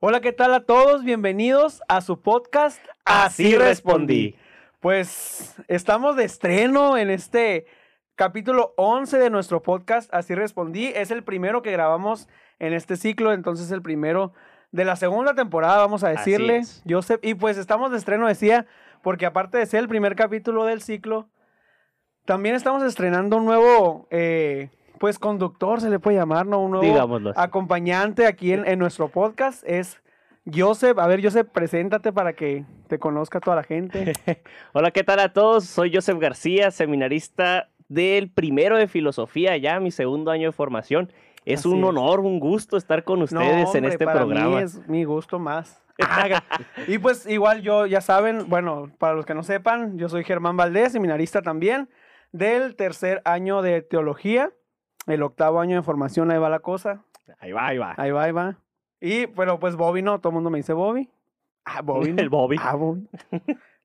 [0.00, 1.02] Hola, ¿qué tal a todos?
[1.02, 4.36] Bienvenidos a su podcast Así respondí.
[4.78, 7.66] Pues estamos de estreno en este
[8.14, 10.86] capítulo 11 de nuestro podcast Así respondí.
[10.94, 12.28] Es el primero que grabamos
[12.60, 14.32] en este ciclo, entonces el primero
[14.70, 16.62] de la segunda temporada, vamos a decirle.
[16.88, 18.66] Joseph, y pues estamos de estreno, decía,
[19.02, 21.28] porque aparte de ser el primer capítulo del ciclo,
[22.24, 26.60] también estamos estrenando un nuevo, eh, pues conductor, se le puede llamar, ¿no?
[26.60, 27.40] Un nuevo Digámoslo así.
[27.40, 30.00] acompañante aquí en, en nuestro podcast es
[30.52, 30.98] Joseph.
[30.98, 34.12] A ver, Joseph, preséntate para que te conozca toda la gente.
[34.72, 35.64] Hola, ¿qué tal a todos?
[35.64, 41.12] Soy Joseph García, seminarista del primero de filosofía, ya mi segundo año de formación.
[41.44, 44.56] Es Así un honor, un gusto estar con No, ustedes en este para programa.
[44.56, 45.82] Mí es mi gusto más.
[46.86, 50.56] y pues igual yo, ya saben, bueno, para los que no sepan, yo soy Germán
[50.56, 51.88] Valdés, seminarista también,
[52.32, 54.50] del tercer año de teología,
[55.08, 57.02] el octavo año de formación, ahí va la cosa,
[57.40, 57.94] Ahí va, ahí va.
[57.96, 58.56] ahí va, ahí va.
[59.00, 61.08] Y, pero pues Bobby no, todo el mundo me dice Bobby.
[61.64, 62.14] Ah, Bobby.
[62.18, 62.56] El Bobby.
[62.60, 63.06] Ah, Bobby.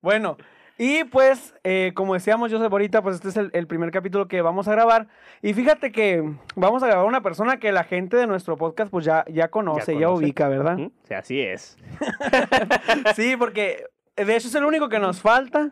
[0.01, 0.37] bueno,
[0.77, 4.41] y pues, eh, como decíamos, Joseph, ahorita, pues este es el, el primer capítulo que
[4.41, 5.07] vamos a grabar.
[5.41, 6.23] Y fíjate que
[6.55, 9.93] vamos a grabar una persona que la gente de nuestro podcast, pues ya, ya conoce,
[9.93, 10.23] ya, conoce.
[10.25, 10.79] ubica, ¿verdad?
[10.79, 11.77] Ujú, sí, así es.
[13.15, 15.71] sí, porque de hecho es el único que nos falta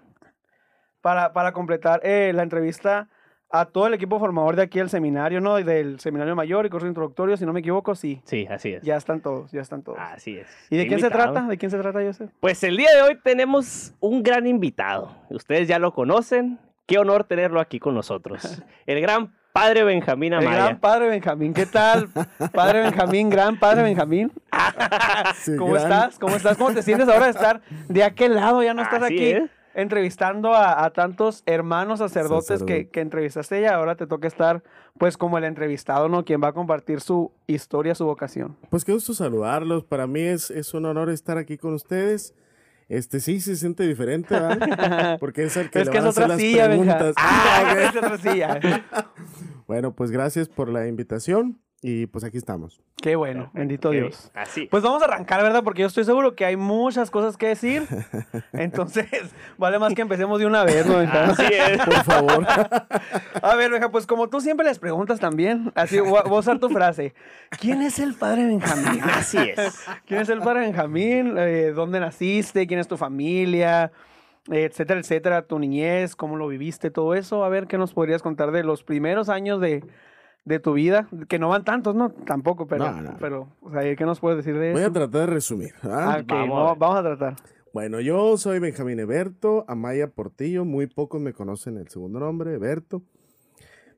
[1.02, 3.10] para, para completar eh, la entrevista
[3.54, 5.56] a todo el equipo formador de aquí del seminario, ¿no?
[5.56, 8.22] Del seminario mayor y curso introductorio, si no me equivoco, sí.
[8.26, 8.84] Sí, así es.
[8.84, 10.00] Ya están todos, ya están todos.
[10.00, 10.48] Así es.
[10.70, 11.42] ¿Y de Qué quién se trata?
[11.48, 12.32] ¿De quién se trata, Joseph?
[12.40, 15.16] Pues el día de hoy tenemos un gran invitado.
[15.30, 16.60] Ustedes ya lo conocen.
[16.88, 18.64] Qué honor tenerlo aquí con nosotros.
[18.86, 20.56] El gran padre Benjamín El Amaya.
[20.64, 21.54] gran padre Benjamín.
[21.54, 22.08] ¿Qué tal?
[22.54, 24.32] Padre Benjamín, gran padre Benjamín.
[25.36, 26.20] Sí, ¿Cómo gran- estás?
[26.20, 26.58] ¿Cómo estás?
[26.58, 28.64] ¿Cómo te sientes ahora de estar de aquel lado?
[28.64, 29.50] Ya no estás Así aquí es.
[29.74, 32.90] Entrevistando a, a tantos hermanos sacerdotes que, Sacerdote.
[32.90, 34.64] que entrevistaste y ahora te toca estar
[34.98, 36.26] pues como el entrevistado, ¿no?
[36.26, 38.58] Quien va a compartir su historia, su vocación.
[38.70, 39.84] Pues qué gusto saludarlos.
[39.84, 42.34] Para mí es, es un honor estar aquí con ustedes.
[42.90, 45.18] Este sí se siente diferente, ¿verdad?
[45.20, 47.14] Porque es el que es le que van es a hacer otra las silla, preguntas.
[47.18, 48.60] Ah, Ah, es otra silla.
[49.66, 52.80] Bueno, pues gracias por la invitación y pues aquí estamos.
[53.02, 54.30] Qué bueno, bendito Dios.
[54.36, 54.68] Así.
[54.69, 55.64] Pues vamos a arrancar, ¿verdad?
[55.64, 57.88] Porque yo estoy seguro que hay muchas cosas que decir.
[58.53, 59.08] Entonces,
[59.58, 60.97] vale más que empecemos de una vez, ¿no?
[60.97, 61.84] Así es.
[61.84, 62.46] Por favor.
[63.42, 66.69] A ver, Benja, pues como tú siempre les preguntas también, así voy a usar tu
[66.69, 67.16] frase.
[67.59, 69.02] ¿Quién es el padre Benjamín?
[69.03, 69.84] Así es.
[70.06, 71.36] ¿Quién es el padre Benjamín?
[71.38, 72.68] Eh, ¿Dónde naciste?
[72.68, 73.92] ¿Quién es tu familia?
[74.48, 75.42] Etcétera, etcétera.
[75.42, 77.44] Tu niñez, cómo lo viviste, todo eso.
[77.44, 79.84] A ver, ¿qué nos podrías contar de los primeros años de,
[80.46, 81.07] de tu vida?
[81.29, 82.12] Que no van tantos, ¿no?
[82.12, 83.18] Tampoco, pero, No, no.
[83.19, 84.90] pero o sea, ¿qué nos puedes decir de Voy eso?
[84.90, 85.74] a tratar de resumir.
[85.84, 86.18] ¿ah?
[86.19, 87.35] Ah, Vamos a vamos, a tratar.
[87.74, 90.66] Bueno, yo soy Benjamín Eberto, Amaya Portillo.
[90.66, 93.01] Muy pocos me conocen el segundo nombre, Eberto.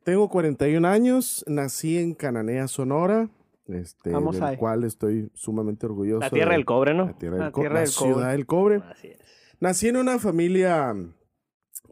[0.04, 3.30] Tengo 41 años, nací en Cananea, Sonora,
[3.68, 4.58] este, Vamos del ahí.
[4.58, 6.20] cual estoy sumamente orgulloso.
[6.20, 7.16] La tierra de- del cobre, La ¿no?
[7.16, 8.14] tierra La del, co- tierra la del cobre.
[8.14, 8.76] ciudad del cobre.
[8.92, 9.20] Así es.
[9.62, 10.94] Nací en una familia,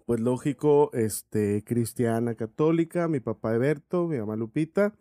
[0.06, 4.94] pues lógico, este, cristiana católica, mi papá Eberto, mi mamá Lupita,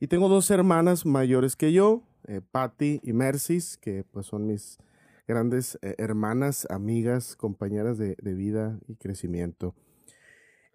[0.00, 4.78] y tengo dos hermanas mayores que yo, eh, Patty y Mercis, que pues son mis
[5.26, 9.74] grandes eh, hermanas, amigas, compañeras de, de vida y crecimiento.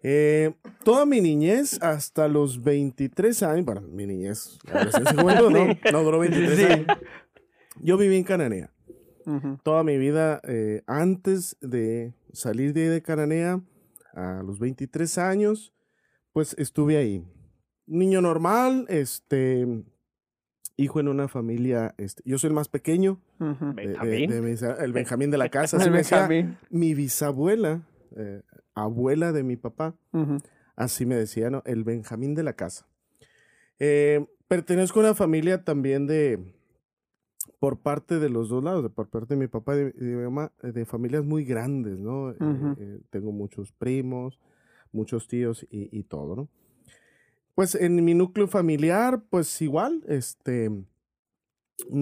[0.02, 0.54] Eh,
[0.84, 4.74] toda mi niñez, hasta los 23 años, bueno, mi niñez, no,
[5.92, 6.64] no duró 23 Sí.
[6.64, 6.86] años.
[7.80, 8.70] Yo viví en Cananea
[9.62, 13.60] toda mi vida eh, antes de salir de, ahí de Cananea
[14.14, 15.72] a los 23 años,
[16.32, 17.24] pues estuve ahí.
[17.86, 19.66] Niño normal, este,
[20.76, 23.72] hijo en una familia, este, yo soy el más pequeño, Ujú.
[23.74, 24.30] de- de- Benjamín.
[24.30, 26.58] de mis- el Benjamín de la casa, El Benjamín.
[26.70, 27.82] mi bisabuela,
[28.16, 28.42] eh,
[28.74, 29.94] abuela de mi papá.
[30.76, 31.62] Así me decía, ¿no?
[31.66, 32.86] El Benjamín de la casa.
[33.78, 36.54] Eh, pertenezco a una familia también de,
[37.58, 40.16] por parte de los dos lados, de por parte de mi papá y de, de
[40.16, 42.30] mi mamá, eh, de familias muy grandes, ¿no?
[42.30, 42.74] Eh, Ujú.
[42.78, 44.38] eh, tengo muchos primos,
[44.92, 46.48] muchos tíos y, y todo, ¿no?
[47.54, 50.86] Pues en mi núcleo familiar, pues igual, este, un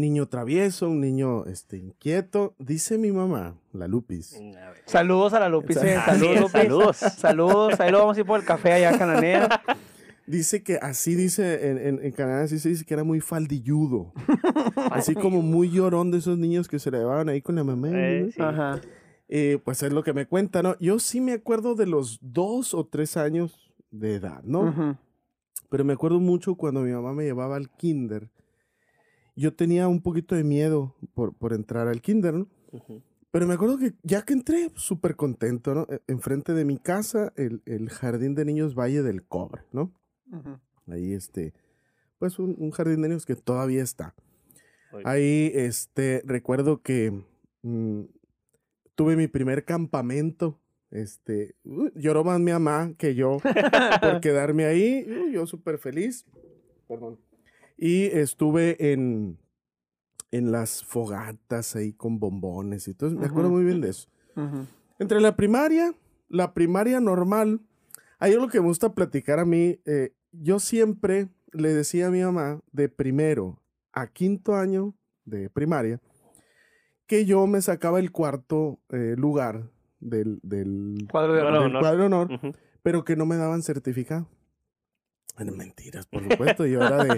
[0.01, 4.39] niño travieso, un niño, este, inquieto, dice mi mamá, la Lupis.
[4.39, 4.75] Ver.
[4.87, 5.77] Saludos a la Lupis.
[5.79, 6.53] eh, Saludos, Lupis.
[6.53, 6.97] saludos.
[6.97, 7.81] Saludos.
[7.81, 9.49] Ahí lo vamos a ir por el café allá a Cananea.
[10.31, 14.13] Dice que así dice, en, en, en Canadá así se dice que era muy faldilludo.
[14.93, 17.89] así como muy llorón de esos niños que se le llevaban ahí con la mamá.
[17.93, 18.31] Eh, ¿no?
[18.31, 18.41] sí.
[18.41, 18.81] Ajá.
[19.29, 20.77] Eh, pues es lo que me cuenta, ¿no?
[20.79, 24.69] Yo sí me acuerdo de los dos o tres años de edad, ¿no?
[24.69, 24.97] Ujú.
[25.69, 28.31] Pero me acuerdo mucho cuando mi mamá me llevaba al kinder.
[29.35, 32.47] Yo tenía un poquito de miedo por, por entrar al kinder, ¿no?
[33.33, 35.87] Pero me acuerdo que ya que entré, súper contento, ¿no?
[35.91, 39.93] E- Enfrente de mi casa, el, el jardín de niños Valle del Cobre, ¿no?
[40.87, 41.53] Ahí este,
[42.19, 44.15] pues un, un jardín de niños que todavía está.
[45.05, 47.13] Ahí, este, recuerdo que
[47.63, 48.03] mm,
[48.95, 50.59] tuve mi primer campamento.
[50.91, 53.39] Este, uh, lloró más mi mamá que yo
[54.01, 55.07] por quedarme ahí.
[55.09, 56.27] Uh, yo súper feliz.
[56.89, 57.19] Perdón.
[57.77, 59.39] Y estuve en,
[60.33, 63.11] en las fogatas ahí con bombones y todo.
[63.13, 64.09] Me acuerdo muy bien de eso.
[64.99, 65.95] Entre la primaria,
[66.29, 67.61] la primaria normal,
[68.19, 69.79] hay algo que me gusta platicar a mí.
[69.87, 73.61] eh, yo siempre le decía a mi mamá de primero
[73.93, 74.95] a quinto año
[75.25, 76.01] de primaria
[77.07, 81.73] que yo me sacaba el cuarto eh, lugar del, del, Cuadro de honor.
[81.73, 84.29] del cuadro pero que no me daban certificado.
[85.37, 86.67] Bueno, mentiras, por supuesto.
[86.67, 87.17] Yo era de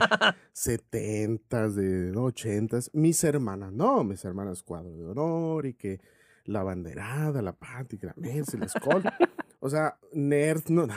[0.52, 2.78] 70, de 80.
[2.92, 6.00] Mis hermanas, no, mis hermanas cuadro de honor y que
[6.44, 9.16] la banderada, la patria, la mesa, el escolta.
[9.64, 10.88] O sea, nerd, no,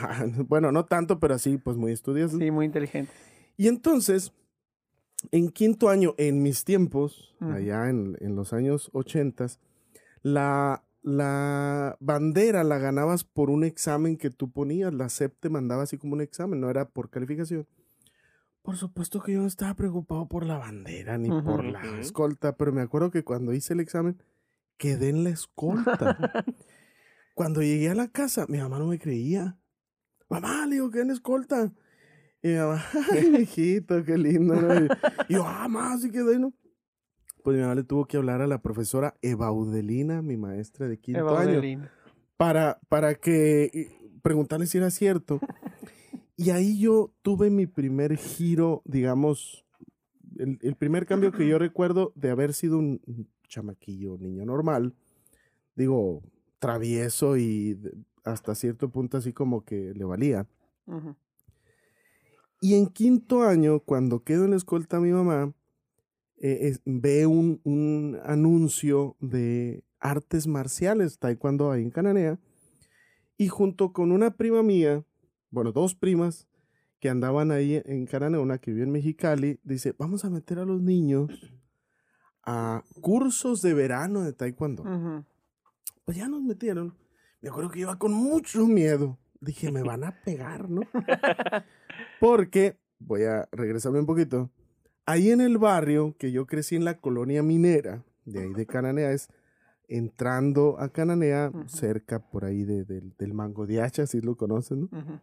[0.48, 2.40] bueno, no tanto, pero así, pues muy estudiosos.
[2.40, 3.12] Sí, muy inteligente.
[3.56, 4.32] Y entonces,
[5.30, 7.52] en quinto año, en mis tiempos, Ujú.
[7.52, 9.60] allá en, en los años ochentas,
[10.22, 14.92] la, la bandera la ganabas por un examen que tú ponías.
[14.92, 17.68] La SEP te mandaba así como un examen, no era por calificación.
[18.62, 21.44] Por supuesto que yo no estaba preocupado por la bandera ni Ujú.
[21.44, 24.20] por la escolta, pero me acuerdo que cuando hice el examen,
[24.76, 26.16] quedé en la escolta.
[27.36, 29.58] cuando llegué a la casa, mi mamá no me creía.
[30.30, 31.70] Mamá, le digo, quedé en escolta.
[32.42, 34.54] Y mi mamá, ay, hijito, qué lindo.
[34.54, 34.74] ¿no?
[34.74, 34.88] Y
[35.28, 36.54] y yo, ah, más, sí quedé, ¿no?
[37.44, 41.20] Pues mi mamá le tuvo que hablar a la profesora Ebaudelina, mi maestra de quinto
[41.20, 41.86] Eva año,
[42.38, 43.90] para, para que eh,
[44.22, 45.38] preguntarle si era cierto.
[46.36, 49.66] Y ahí yo tuve mi primer giro, digamos,
[50.38, 54.94] el, el primer cambio que yo recuerdo de haber sido un chamaquillo, niño normal,
[55.74, 56.22] digo,
[56.58, 57.78] travieso y
[58.24, 60.46] hasta cierto punto así como que le valía.
[62.60, 65.52] Y en quinto año, cuando quedo en la escolta a mi mamá,
[66.38, 72.38] eh, es- ve un, un anuncio de artes marciales, taekwondo ahí en Cananea,
[73.38, 75.04] y junto con una prima mía,
[75.50, 76.46] bueno, dos primas
[77.00, 80.64] que andaban ahí en Cananea, una que vivía en Mexicali, dice, vamos a meter a
[80.64, 81.30] los niños
[82.42, 84.82] a cursos de verano de taekwondo.
[84.82, 85.24] Ujú.
[86.04, 86.94] Pues ya nos metieron.
[87.40, 89.18] Me acuerdo que iba con mucho miedo.
[89.40, 90.80] Dije, me van a pegar, ¿no?
[92.20, 94.50] Porque, voy a regresarme un poquito.
[95.04, 99.12] Ahí en el barrio, que yo crecí en la colonia minera, de ahí de Cananea,
[99.12, 99.28] es
[99.88, 104.88] entrando a Cananea, cerca por ahí de- del- del Mango de Hacha, si lo conocen,
[104.90, 104.98] ¿no?
[104.98, 105.20] Ujú.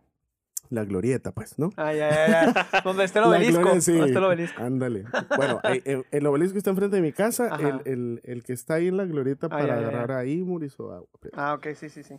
[0.73, 1.69] La glorieta, pues, ¿no?
[1.75, 2.81] Ay, ay, ay, ay.
[2.83, 3.61] Donde esté el obelisco.
[3.61, 3.91] gloria, sí.
[3.91, 4.63] Donde esté el obelisco.
[4.63, 5.05] Ándale.
[5.37, 7.55] Bueno, eh, eh, el obelisco está enfrente de mi casa.
[7.57, 11.07] El, el- el que está ahí en la glorieta para agarrar ahí, Murizo Agua.
[11.33, 12.15] Ah, ok, sí, sí, sí.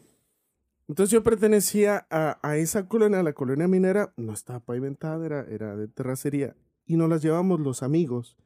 [0.86, 5.40] Entonces yo pertenecía a, a esa colonia, a la colonia minera, no estaba pavimentada, era,
[5.48, 6.54] era de terracería,
[6.86, 8.36] y nos las llevamos los amigos,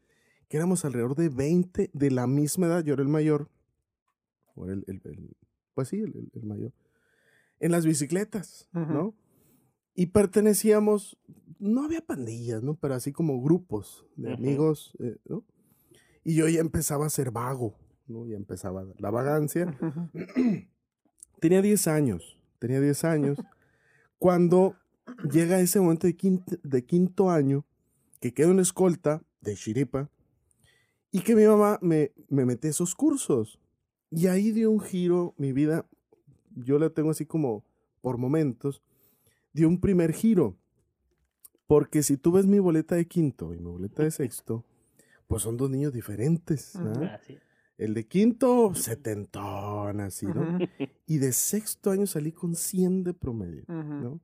[0.48, 3.48] que éramos alrededor de 20 de la misma edad, yo era el mayor,
[4.54, 5.36] o el, el- el-
[5.74, 6.72] pues sí, el, el- el mayor,
[7.60, 8.92] en las bicicletas, Ujú.
[8.92, 9.14] ¿no?
[9.98, 11.18] Y pertenecíamos,
[11.58, 12.76] no había pandillas, ¿no?
[12.76, 15.44] Pero así como grupos de amigos, eh, ¿no?
[16.22, 17.74] Y yo ya empezaba a ser vago,
[18.06, 18.24] ¿no?
[18.24, 19.76] Ya empezaba la vagancia.
[21.40, 23.38] Tenía 10 años, tenía 10 años,
[24.18, 24.76] cuando
[25.32, 27.66] llega ese momento de quinto, de quinto año,
[28.20, 30.12] que quedo en escolta de Chiripa,
[31.10, 33.58] y que mi mamá me, me mete a esos cursos.
[34.12, 35.88] Y ahí dio un giro mi vida,
[36.54, 37.64] yo la tengo así como
[38.00, 38.80] por momentos,
[39.52, 40.56] dio un primer giro.
[41.66, 44.64] Porque si tú ves mi boleta de quinto y mi boleta de sexto,
[45.26, 46.72] pues son dos niños diferentes.
[46.74, 47.20] ¿verdad?
[47.22, 47.42] Así es.
[47.78, 50.58] El de quinto, setentón, así, ¿no?
[51.06, 53.62] Y de sexto año salí con 100 de promedio.
[53.68, 54.20] ¿no?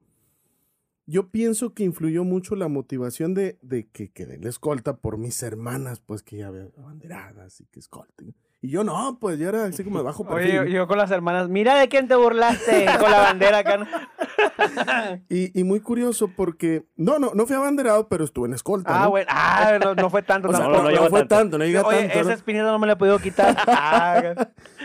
[1.07, 5.19] Yo pienso que influyó mucho la motivación de, de que quedé en la escolta por
[5.19, 8.35] mis hermanas, pues que ya había banderadas y que escolten.
[8.61, 10.59] Y yo no, pues ya era así como de bajo perfil.
[10.59, 14.11] Oye, yo, yo con las hermanas, mira de quién te burlaste con la bandera acá.
[14.59, 15.21] ¿No?
[15.29, 19.03] Y, y muy curioso porque, no, no, no fui abanderado, pero estuve en escolta.
[19.03, 19.11] Ah, ¿no?
[19.11, 20.83] bueno, ah, no, no fue tanto O sea, tampoco.
[20.85, 21.35] no, llegó fue tanto.
[21.37, 22.15] tanto, no llega Oye, tanto.
[22.15, 22.21] ¿no?
[22.23, 23.57] esa espinita no me la he podido quitar.
[23.67, 24.35] Ah,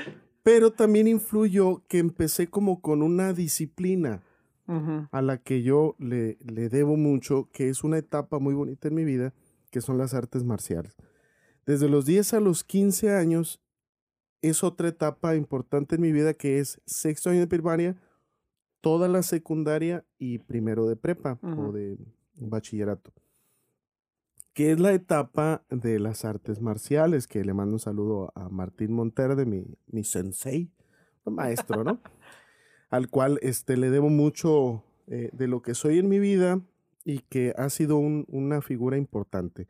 [0.44, 4.22] Pero también influyó que empecé como con una disciplina.
[4.68, 5.08] ujú.
[5.12, 8.96] a la que yo le, le debo mucho, que es una etapa muy bonita en
[8.96, 9.34] mi vida,
[9.72, 10.96] que son las artes marciales.
[11.66, 13.62] Desde los 10 a los 15 años
[14.42, 17.96] es otra etapa importante en mi vida que es sexto año de primaria,
[18.82, 21.98] toda la secundaria y primero de prepa o de
[22.36, 23.12] bachillerato.
[24.54, 28.94] Que es la etapa de las artes marciales, que le mando un saludo a Martín
[28.94, 30.70] Monterde, mi, mi sensei,
[31.26, 32.00] maestro, ¿no?
[32.90, 36.60] al cual este, le debo mucho eh, de lo que soy en mi vida
[37.06, 39.68] y que ha sido un- una figura importante.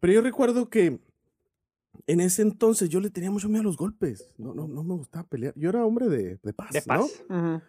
[0.00, 0.98] Pero yo recuerdo que
[2.06, 4.30] en ese entonces yo le tenía mucho miedo a los golpes.
[4.36, 5.54] No, no, no me gustaba pelear.
[5.56, 7.04] Yo era hombre de, de paz, De ¿no?
[7.04, 7.62] Ujú,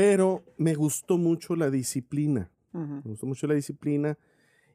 [0.00, 2.50] Pero me gustó mucho la disciplina.
[2.72, 4.16] Me gustó mucho la disciplina.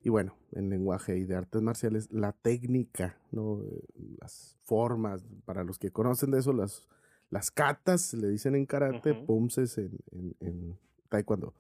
[0.03, 3.63] Y bueno, en lenguaje y de artes marciales, la técnica, ¿no?
[3.63, 3.83] Eh,
[4.21, 6.87] las formas, para los que conocen de eso, las,
[7.31, 9.25] las katas, le dicen en karate, Ujú.
[9.25, 10.79] pumses en, en- en
[11.09, 11.55] taekwondo.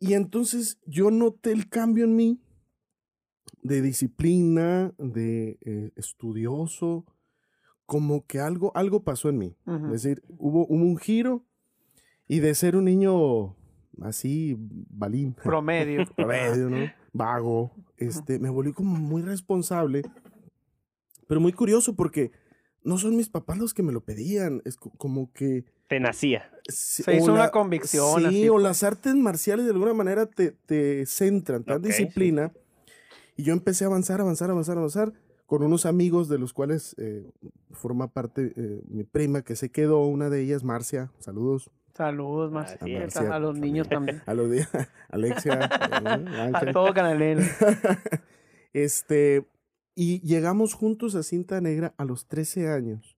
[0.00, 2.40] Y entonces yo noté el cambio en mí
[3.62, 7.04] de disciplina, de eh, estudioso,
[7.86, 9.56] como que algo, algo pasó en mí.
[9.94, 11.44] Es decir, hubo, hubo un giro
[12.28, 13.54] y de ser un niño
[14.02, 16.04] así, balín, Promedio.
[16.16, 16.90] promedio, ¿no?
[17.12, 20.02] Vago, este, me volví como muy responsable,
[21.26, 22.30] pero muy curioso porque
[22.84, 25.64] no son mis papás los que me lo pedían, es co- como que...
[25.88, 26.50] Te nacía.
[26.68, 28.48] Se Se hizo una convicción, Sí, así.
[28.48, 32.52] o las artes marciales de alguna manera te, te centran, te dan Ok, disciplina.
[33.36, 35.12] Y yo empecé a avanzar, avanzar, avanzar, avanzar
[35.46, 37.24] con unos amigos de los cuales eh,
[37.70, 41.70] forma parte eh, mi prima que se quedó, una de ellas, Marcia, saludos.
[41.96, 42.76] Saludos, más.
[42.84, 43.16] Es.
[43.16, 44.22] A los niños también.
[44.26, 44.66] A los de
[45.08, 45.60] Alexia,
[46.06, 47.38] eh, A todo Canalén.
[48.72, 49.46] este,
[49.94, 53.16] y llegamos juntos a Cinta Negra a los 13 años.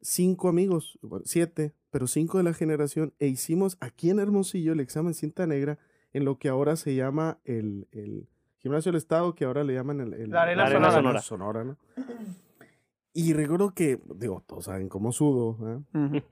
[0.00, 4.80] Cinco amigos, bueno, siete, pero cinco de la generación, e hicimos aquí en Hermosillo el
[4.80, 5.78] examen Cinta Negra
[6.12, 8.28] en lo que ahora se llama el, el
[8.58, 11.20] Gimnasio del Estado, que ahora le llaman el, el- La Arena La Arena Sonora.
[11.22, 11.64] Sonora.
[11.64, 11.76] ¿no?
[13.12, 15.58] Y recuerdo que, digo, todos saben cómo sudo,
[15.94, 16.22] ¿eh?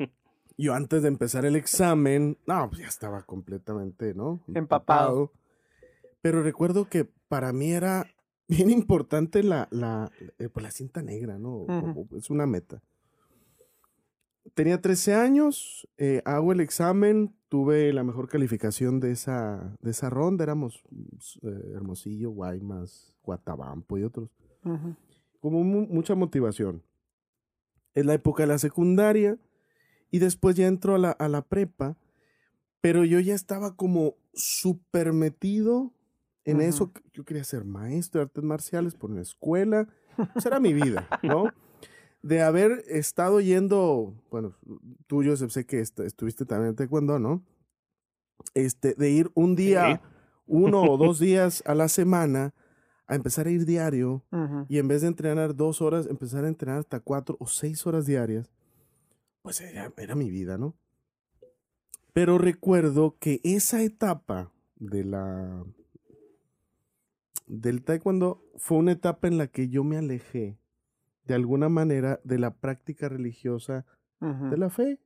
[0.57, 4.41] Yo antes de empezar el examen, no, pues ya estaba completamente, ¿no?
[4.55, 5.33] Empapado.
[6.23, 8.07] Pero recuerdo que para mí era
[8.49, 11.63] bien importante la, la, eh, pues la cinta negra, ¿no?
[11.63, 11.81] Ujú.
[12.07, 12.81] Como- Es una meta.
[14.55, 20.11] Tenía 13 años, eh, hago el examen, tuve la mejor calificación de esa, de esa
[20.11, 24.31] ronda, éramos mm, eh, Hermosillo, Guaymas, Guatabampo y otros
[24.65, 24.95] Ujú.
[25.41, 26.83] como mu- mucha motivación.
[27.95, 29.39] Es la época de la secundaria
[30.15, 31.97] y después ya entro a la, a la prepa,
[32.81, 35.93] pero yo ya estaba como súper metido
[36.45, 36.93] en eso.
[37.13, 39.89] Yo quería ser maestro de artes marciales por una escuela.
[40.37, 41.53] Esa era mi vida, ¿no?
[42.23, 44.57] De haber estado yendo, bueno,
[45.09, 47.43] tú, yo sé que est- estuviste también en taekwondo, ¿no?
[48.55, 50.01] Este, de ir un día,
[50.47, 52.55] uno o dos días a la semana
[53.07, 54.23] a empezar a ir diario
[54.69, 58.07] y en vez de entrenar dos horas, empezar a entrenar hasta cuatro o seis horas
[58.07, 58.49] diarias,
[59.45, 60.75] pues era, era mi vida, ¿no?
[62.15, 65.67] Pero recuerdo que esa etapa de la
[67.47, 70.57] del taekwondo fue una etapa en la que yo me alejé
[71.27, 73.85] de alguna manera de la práctica religiosa
[74.19, 74.99] de la fe.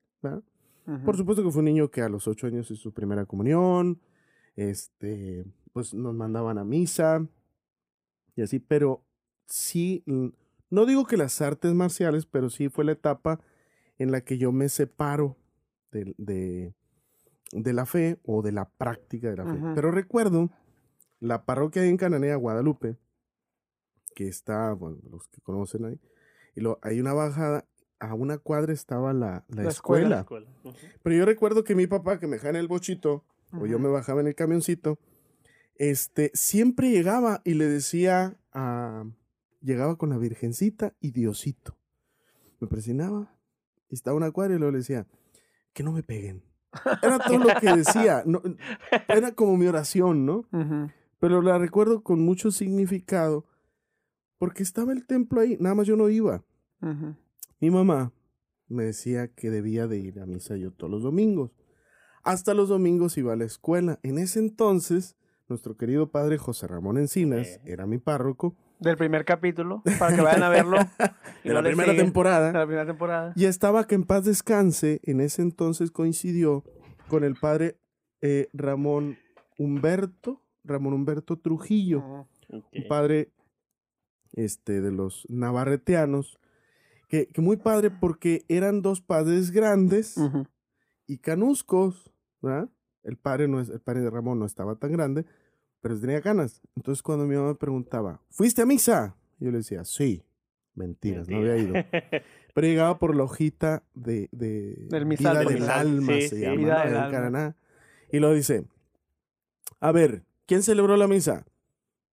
[1.05, 4.01] Por supuesto que fue un niño que a los ocho años hizo su primera comunión,
[4.55, 7.27] este, pues nos mandaban a misa
[8.37, 9.03] y así, pero
[9.47, 10.05] sí,
[10.71, 13.41] no digo que las artes marciales, pero sí fue la etapa
[13.99, 15.37] en la que yo me separo
[15.91, 16.75] de, de,
[17.53, 19.59] de la fe o de la práctica de la fe.
[19.59, 19.75] Ujú.
[19.75, 20.51] Pero recuerdo
[21.21, 22.97] la parroquia en Cananea, Guadalupe,
[24.15, 26.01] que está, bueno, los que conocen ahí,
[26.55, 27.67] y lo, hay una bajada,
[28.01, 30.21] a una cuadra estaba la, la La escuela.
[30.21, 30.49] escuela.
[30.49, 30.77] Escuela.
[30.77, 30.87] Ujú.
[31.03, 33.89] Pero yo recuerdo que mi papá, que me dejaba en el bochito, o yo me
[33.89, 34.99] bajaba en el camioncito,
[35.77, 39.05] este, siempre llegaba y le decía a...
[39.61, 41.77] Llegaba con la Virgencita y Diosito.
[42.61, 43.37] Me presionaba,
[43.91, 45.07] y estaba una cuadra y luego le decía,
[45.73, 46.43] que no me peguen.
[47.03, 48.23] Era todo lo que decía.
[48.27, 48.43] no-
[49.09, 50.47] era como mi oración, ¿no?
[51.19, 53.47] Pero la recuerdo con mucho significado,
[54.39, 56.45] porque estaba el templo ahí, nada más yo no iba.
[57.61, 58.13] Mi mamá
[58.69, 61.51] me decía que debía de ir a misa yo todos los domingos.
[62.23, 63.99] Hasta los domingos iba a la escuela.
[64.03, 65.17] En ese entonces,
[65.49, 70.43] nuestro querido padre José Ramón Encinas era mi párroco Del primer capítulo, para que vayan
[70.43, 70.79] a verlo.
[71.45, 71.97] y de no la primera siguen.
[71.97, 72.53] De temporada.
[72.53, 73.33] la primera temporada.
[73.35, 75.01] Y estaba que en paz descanse.
[75.03, 76.65] En ese entonces coincidió
[77.09, 77.79] con el padre
[78.21, 79.19] eh, Ramón
[79.59, 82.27] Humberto, Ramón Humberto Trujillo.
[82.51, 82.65] Ok.
[82.73, 83.33] un padre
[84.33, 86.39] este, de los navarreteanos,
[87.09, 90.17] que, que muy padre porque eran dos padres grandes
[91.07, 92.69] y canuscos, ¿verdad?
[93.03, 95.25] El padre, no es, el padre de Ramón no estaba tan grande,
[95.81, 96.61] pero tenía ganas.
[96.77, 99.17] Entonces cuando mi mamá me preguntaba, ¿fuiste a misa?
[99.39, 100.23] Yo le decía, sí.
[100.75, 101.75] Mentiras, no había ido.
[102.55, 105.79] Pero llegaba por la hojita de, de Del misal, vida del del misal.
[105.81, 106.41] alma, Sí, se sí.
[106.43, 106.85] llama, Vida ¿no?
[106.91, 107.11] del alma.
[107.11, 107.57] Caraná.
[108.13, 108.65] Y luego dice,
[109.81, 111.45] a ver, ¿quién celebró la misa?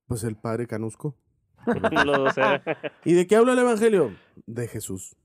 [0.07, 1.15] Pues el padre Canusco.
[3.05, 4.15] ¿Y de qué habla el evangelio?
[4.47, 5.15] De Jesús.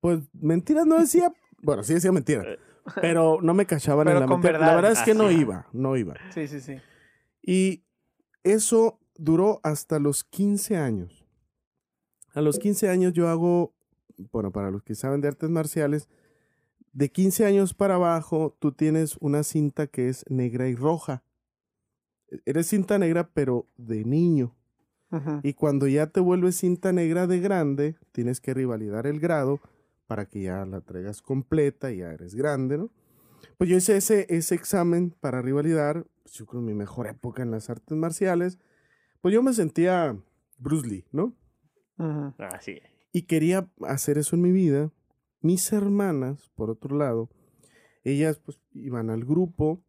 [0.00, 2.58] Pues mentiras no decía, bueno, sí decía mentiras, Eh.
[2.96, 4.58] Pero no me cachaban Pero en la con mentira.
[4.58, 4.76] La verdad.
[4.76, 6.14] verdad es que no iba, no iba.
[6.34, 6.76] Sí, sí, sí.
[7.42, 7.84] Y
[8.42, 11.26] eso duró hasta los 15 años.
[12.34, 13.74] A los 15 años yo hago,
[14.32, 16.08] bueno, para los que saben de artes marciales,
[16.92, 21.22] de 15 años para abajo tú tienes una cinta que es negra y roja.
[22.44, 24.54] Eres cinta negra pero de niño.
[25.42, 29.58] Y cuando ya te vuelves cinta negra de grande, tienes que rivalidar el grado
[30.08, 32.90] para que ya la traigas completa y ya eres grande, ¿no?
[33.58, 37.50] Pues yo hice ese, ese examen para rivalidar, pues yo creo mi mejor época en
[37.50, 38.58] las artes marciales.
[39.20, 40.16] Pues yo me sentía
[40.58, 41.36] Bruce Lee, ¿no?
[41.98, 42.34] Ujú.
[42.38, 42.80] Así.
[43.12, 44.90] Y quería hacer eso en mi vida.
[45.42, 47.28] Mis hermanas, por otro lado,
[48.02, 49.82] ellas pues iban al grupo.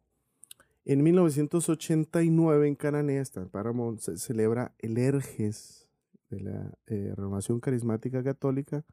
[0.84, 5.88] En 1989 en Cananea, está en Paramount, se celebra el Erges
[6.28, 8.84] de la eh, Renovación Carismática Católica.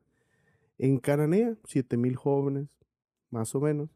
[0.78, 2.68] En Cananea, 7000 jóvenes,
[3.30, 3.90] más o menos.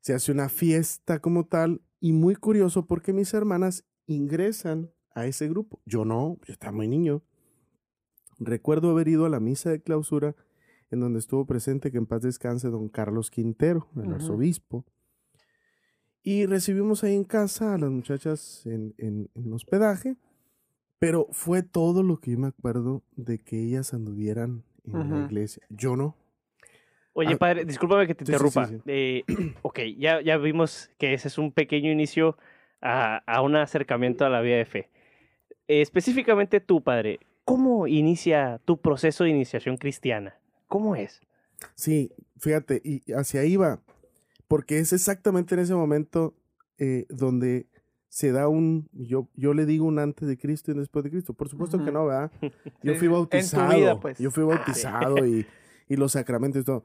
[0.00, 5.48] Se hace una fiesta como tal y muy curioso porque mis hermanas ingresan a ese
[5.48, 5.80] grupo.
[5.86, 7.22] Yo no, yo estaba muy niño.
[8.38, 10.34] Recuerdo haber ido a la misa de clausura
[10.90, 14.84] en donde estuvo presente, que en paz descanse, don Carlos Quintero, el arzobispo.
[16.22, 20.16] Y recibimos ahí en casa a las muchachas en, en- en hospedaje,
[20.98, 25.64] pero fue todo lo que yo me acuerdo de que ellas anduvieran en la iglesia.
[25.70, 26.16] Yo no.
[27.14, 28.68] Oye, Ah, padre, discúlpame que te sí, sí, sí, interrumpa.
[28.68, 28.82] sí.
[28.86, 29.24] Eh,
[29.62, 32.38] ok, ya, ya vimos que ese es un pequeño inicio
[32.80, 34.90] a, a un acercamiento a la vida de fe.
[35.68, 40.36] Eh, específicamente tú, padre, ¿cómo inicia tu proceso de iniciación cristiana?
[40.68, 41.20] ¿Cómo es?
[41.74, 43.80] Sí, fíjate, y hacia ahí va,
[44.48, 46.34] porque es exactamente en ese momento
[46.78, 47.66] eh, donde
[48.14, 51.10] se da un, yo, yo le digo un antes de Cristo y un después de
[51.10, 51.32] Cristo.
[51.32, 52.30] Por supuesto que no, ¿verdad?
[52.82, 53.04] Yo fui sí.
[53.06, 54.18] En tu bautizado, vida, pues.
[54.18, 54.58] yo fui Ah, sí.
[54.84, 55.46] bautizado y,
[55.88, 56.84] y los sacramentos y todo,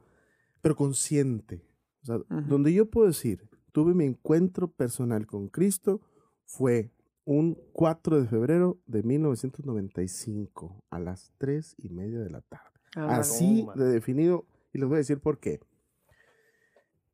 [0.62, 1.66] pero consciente.
[2.02, 6.00] O sea, donde yo puedo decir, tuve mi encuentro personal con Cristo
[6.46, 6.94] fue
[7.26, 12.80] un 4 de febrero de 1995 a las 3 y media de la tarde.
[12.96, 15.60] Ah, Así de definido, y les voy a decir por qué.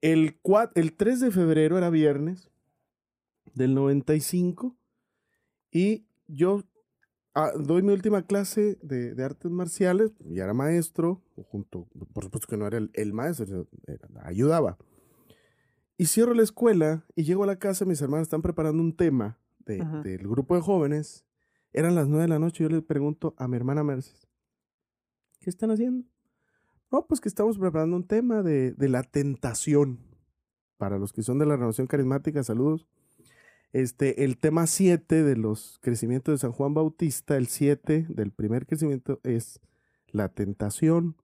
[0.02, 2.52] El, cua- el 3 de febrero era viernes
[3.54, 4.76] del 95
[5.72, 6.64] y yo
[7.36, 12.48] ah, doy mi última clase de, de artes marciales, ya era maestro, junto, por supuesto
[12.48, 14.78] que no era el, el maestro, era- ayudaba.
[15.98, 19.38] Y cierro la escuela y llego a la casa, mis hermanos están preparando un tema
[19.66, 21.26] de- del grupo de jóvenes.
[21.72, 24.28] Eran las 9 de la noche yo le pregunto a mi hermana Mercedes,
[25.40, 26.06] ¿qué están haciendo?
[26.92, 30.00] No, pues que estamos preparando un tema de, de la tentación.
[30.78, 32.88] Para los que son de la renovación carismática, saludos.
[33.74, 38.66] Este, el tema 7 de los crecimientos de San Juan Bautista, el 7 del primer
[38.68, 39.60] crecimiento es
[40.08, 41.16] la tentación.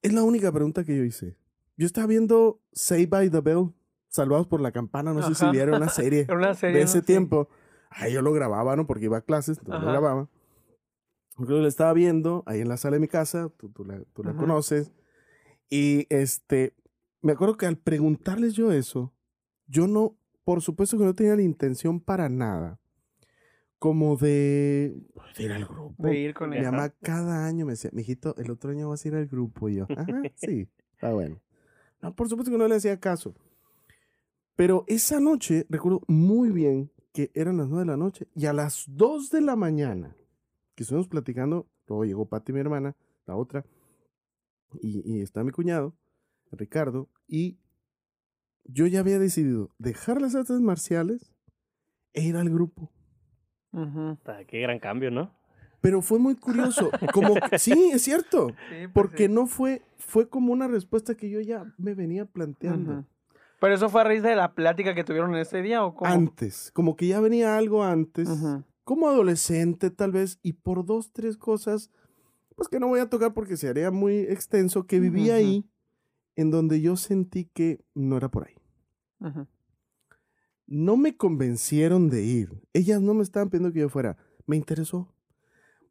[0.00, 1.36] Es la única pregunta que yo hice.
[1.76, 3.72] Yo estaba viendo Say by the Bell,
[4.08, 5.52] Salvados por la Campana, no sé si Ajá.
[5.52, 6.78] vieron una serie una serie.
[6.78, 6.90] de ¿no?
[6.90, 7.04] ese Sí.
[7.06, 7.48] tiempo.
[7.90, 8.86] Ahí yo lo grababa, ¿no?
[8.86, 10.00] Porque iba a clases, entonces lo Ajá.
[10.00, 10.28] grababa.
[11.38, 14.22] Yo lo estaba viendo ahí en la sala de mi casa, tú, tú la, tú
[14.24, 14.38] la Ajá.
[14.40, 14.92] conoces.
[15.68, 16.74] Y este,
[17.20, 19.14] me acuerdo que al preguntarles yo eso,
[19.66, 22.80] yo no, por supuesto que no tenía la intención para nada,
[23.78, 24.96] como de,
[25.36, 26.02] de ir al grupo.
[26.06, 26.70] De ir con Mi ella.
[26.70, 29.68] mamá cada año me decía, mijito, el otro año vas a ir al grupo.
[29.68, 31.40] Y yo, ajá, sí, está bueno.
[32.00, 33.34] No, por supuesto que no le hacía caso.
[34.56, 38.52] Pero esa noche, recuerdo muy bien que eran las nueve de la noche y a
[38.52, 40.16] las 2 de la mañana,
[40.74, 43.64] que estuvimos platicando, luego llegó Pati, mi hermana, la otra,
[44.80, 45.94] y, y está mi cuñado,
[46.50, 47.58] Ricardo, y
[48.64, 51.34] yo ya había decidido dejar las artes marciales
[52.14, 52.90] e ir al grupo.
[53.72, 55.32] Ah, Qué gran cambio, ¿no?
[55.80, 59.32] Pero fue muy curioso, como que- sí, es cierto, Sí, pues porque sí.
[59.32, 63.04] no fue, fue como una respuesta que yo ya me venía planteando.
[63.60, 66.10] Pero eso fue a raíz de la plática que tuvieron en ese día o cómo?
[66.10, 68.28] Antes, como que ya venía algo antes,
[68.84, 71.90] como adolescente tal vez, y por dos, tres cosas,
[72.56, 75.64] pues que no voy a tocar porque se haría muy extenso, que viví ahí,
[76.36, 78.54] en donde yo sentí que no era por ahí.
[80.66, 82.62] No me convencieron de ir.
[82.72, 84.16] Ellas no me estaban pidiendo que yo fuera.
[84.46, 85.12] Me interesó.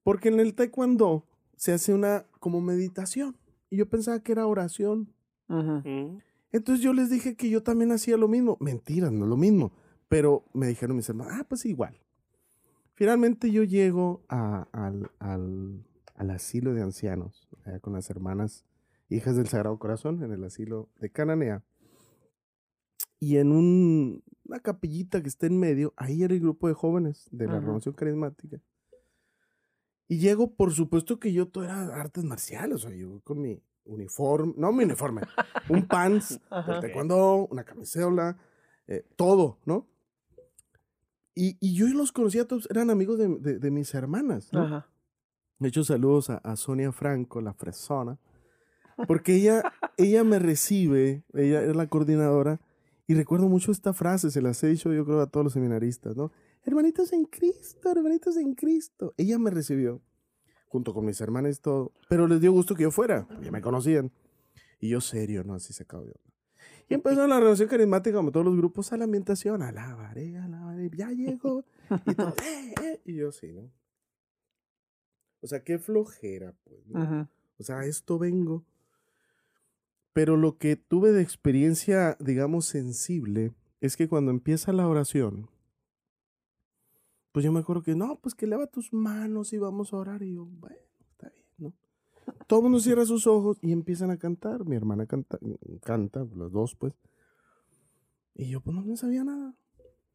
[0.04, 3.38] Porque en el taekwondo se hace una como meditación.
[3.70, 5.14] Y yo pensaba que era oración.
[5.48, 6.18] Mm.
[6.52, 8.58] Entonces yo les dije que yo también hacía lo mismo.
[8.60, 9.72] Mentira, no es lo mismo.
[10.10, 11.98] Pero me dijeron mis hermanos, ah, pues igual.
[12.96, 18.66] Finalmente yo llego a- al, al- al asilo de ancianos, allá con las hermanas
[19.16, 21.64] hijas del Sagrado Corazón, en el asilo de Cananea.
[23.20, 27.28] Y en un- una capillita que está en medio, ahí era el grupo de jóvenes
[27.32, 27.62] de la Ajá.
[27.62, 28.60] renovación carismática.
[30.08, 33.62] Y llego, por supuesto que yo todo era artes marciales, o sea, yo con mi
[33.86, 35.22] uniforme, no mi uniforme,
[35.70, 38.38] un pants del taekwondo, una camisola,
[38.88, 39.88] eh, todo, ¿no?
[41.34, 44.64] Y, y yo los conocía a todos, eran amigos de, de- de mis hermanas, ¿no?
[44.64, 44.88] Ajá.
[45.60, 48.18] De hecho, saludos a, a Sonia Franco, la fresona,
[49.08, 52.60] porque ella, ella me recibe, ella es la coordinadora,
[53.08, 56.16] y recuerdo mucho esta frase, se las he dicho yo creo a todos los seminaristas,
[56.16, 56.32] ¿no?
[56.64, 59.14] Hermanitos en Cristo, hermanitos en Cristo.
[59.18, 60.02] Ella me recibió,
[60.68, 63.62] junto con mis hermanas y todo, pero les dio gusto que yo fuera, porque me
[63.62, 64.12] conocían.
[64.80, 65.56] Y yo serio, ¿no?
[65.56, 66.06] Así se acabó.
[66.90, 71.10] Y empezó la relación carismática como todos los grupos a la ambientación, alabaré, alabaré, ya
[71.12, 71.64] llegó.
[72.06, 73.72] Y, todo, eh, eh, y yo sí, ¿no?
[75.42, 76.86] O sea, qué flojera, pues.
[76.88, 77.30] ¿no?
[77.58, 78.66] O sea, a esto vengo.
[80.14, 85.50] Pero lo que tuve de experiencia, digamos, sensible, es que cuando empieza la oración,
[87.32, 90.22] pues yo me acuerdo que, no, pues que lava tus manos y vamos a orar.
[90.22, 90.76] Y yo, bueno,
[91.10, 91.74] está bien, ¿no?
[92.48, 94.66] Todo el mundo cierra sus ojos y empiezan a cantar.
[94.66, 95.40] Mi hermana canta,
[95.82, 96.94] canta, los dos, pues.
[98.36, 99.56] Y yo, pues no, no sabía nada.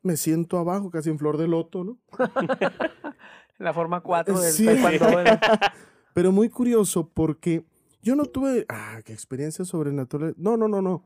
[0.03, 1.99] Me siento abajo, casi en flor de loto, ¿no?
[3.59, 4.67] La forma 4 del Sí.
[6.15, 7.67] Pero muy curioso porque
[8.07, 10.37] yo no tuve, ah, qué experiencia sobrenatural.
[10.39, 11.05] No, no, no, no.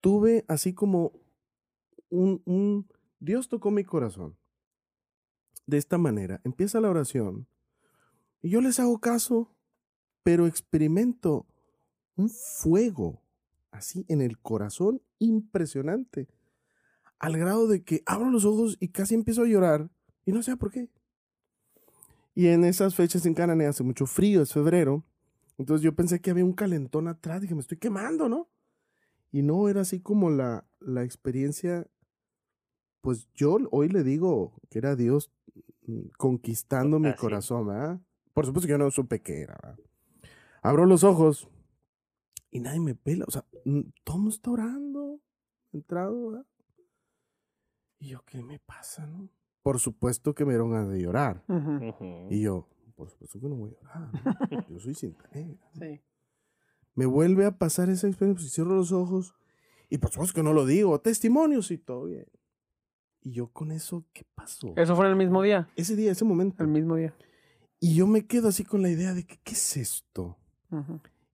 [0.00, 1.10] Tuve así como
[2.10, 2.86] un, un,
[3.18, 4.38] Dios tocó mi corazón.
[5.66, 7.48] De esta manera, empieza la oración
[8.40, 9.52] y yo les hago caso,
[10.22, 11.44] pero experimento
[12.14, 13.20] un fuego
[13.72, 16.28] así en el corazón impresionante.
[17.18, 19.90] Al grado de que abro los ojos y casi empiezo a llorar
[20.24, 20.88] y no sé por qué.
[22.32, 25.04] Y en esas fechas en Cananea hace mucho frío, es febrero.
[25.58, 28.48] Entonces yo pensé que había un calentón atrás, dije, me estoy quemando, ¿no?
[29.32, 31.86] Y no, era así como la, la experiencia,
[33.00, 35.32] pues yo hoy le digo que era Dios
[35.86, 38.00] mm, conquistando mi corazón, ¿verdad?
[38.32, 39.78] Por supuesto que yo no supe qué era, ¿verdad?
[40.62, 41.48] Abro los ojos
[42.50, 45.20] y nadie me pela, o sea, mm, todo mundo está orando,
[45.72, 46.46] entrado, ¿verdad?
[47.98, 49.28] Y yo, ¿qué me pasa, no?
[49.62, 51.42] Por supuesto que me dieron ganas de llorar.
[52.30, 54.50] Y yo, por supuesto que no voy a llorar.
[54.50, 54.66] ¿no?
[54.68, 55.58] Yo soy cinta negra.
[55.74, 55.80] ¿no?
[55.80, 56.00] Sí.
[56.94, 59.34] Me vuelve a pasar esa experiencia, pues, cierro los ojos
[59.88, 62.26] y por supuesto que no lo digo, testimonios y todo bien.
[63.22, 64.72] Y yo con eso, ¿qué pasó?
[64.76, 65.68] Eso fue en el mismo día.
[65.76, 66.62] Ese día, ese momento.
[66.62, 67.14] El mismo día.
[67.80, 70.38] Y yo me quedo así con la idea de que, ¿qué es esto?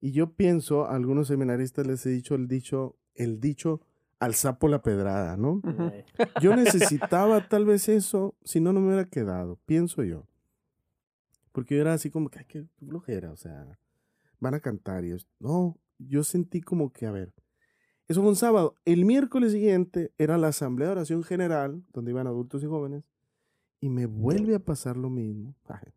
[0.01, 3.83] Y yo pienso, a algunos seminaristas les he dicho el dicho, el dicho,
[4.18, 5.61] al sapo la pedrada, ¿no?
[6.42, 10.27] Yo necesitaba tal vez eso, si no, no me hubiera quedado, pienso yo.
[11.53, 13.79] Porque yo era así como que, ay, qué flojera, o sea,
[14.41, 17.33] van a cantar y yo, no, yo sentí como que, a ver,
[18.09, 18.75] eso fue un sábado.
[18.85, 23.05] El miércoles siguiente era la asamblea de oración general, donde iban adultos y jóvenes,
[23.81, 25.55] y me vuelve a pasar lo mismo.
[25.69, 25.93] Ay,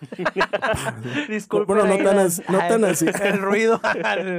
[1.28, 3.06] Disculpen Bueno, no ahí tan la- así- no tan así.
[3.24, 3.80] El ruido.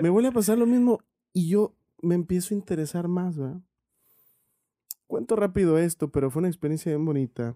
[0.01, 0.99] me vuelve a pasar lo mismo
[1.33, 3.61] y yo me empiezo a interesar más, ¿verdad?
[5.07, 7.55] Cuento rápido esto, pero fue una experiencia bien bonita.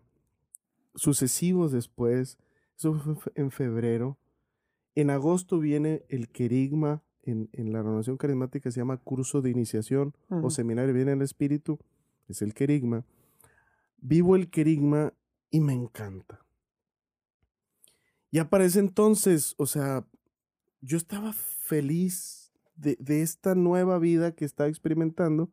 [0.96, 2.38] Sucesivos después,
[2.78, 4.18] eso fue en febrero.
[4.96, 10.16] En agosto viene el querigma en, en la renovación carismática, se llama curso de iniciación
[10.30, 11.80] o seminario viene el espíritu,
[12.28, 13.06] es el querigma.
[13.98, 15.14] Vivo el querigma
[15.50, 16.46] y me encanta.
[18.32, 20.08] Ya para ese entonces, o sea,
[20.82, 25.52] yo estaba feliz de, de esta nueva vida que estaba experimentando,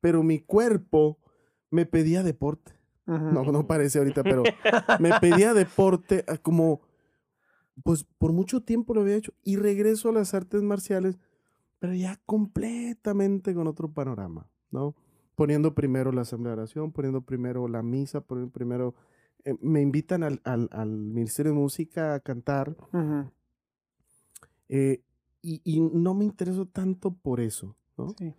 [0.00, 1.18] pero mi cuerpo
[1.70, 2.77] me pedía deporte.
[3.08, 4.42] No, no parece ahorita, pero
[5.00, 6.82] me pedía deporte ah, como,
[7.82, 11.18] pues por mucho tiempo lo había hecho y regreso a las artes marciales,
[11.78, 14.94] pero ya completamente con otro panorama, ¿no?
[15.36, 18.94] Poniendo primero la asamblea de oración, poniendo primero la misa, poniendo primero,
[19.44, 22.76] eh, me invitan al, al, al Ministerio de Música a cantar
[24.68, 25.02] eh,
[25.40, 28.14] y, y no me intereso tanto por eso, ¿no?
[28.18, 28.34] Sí.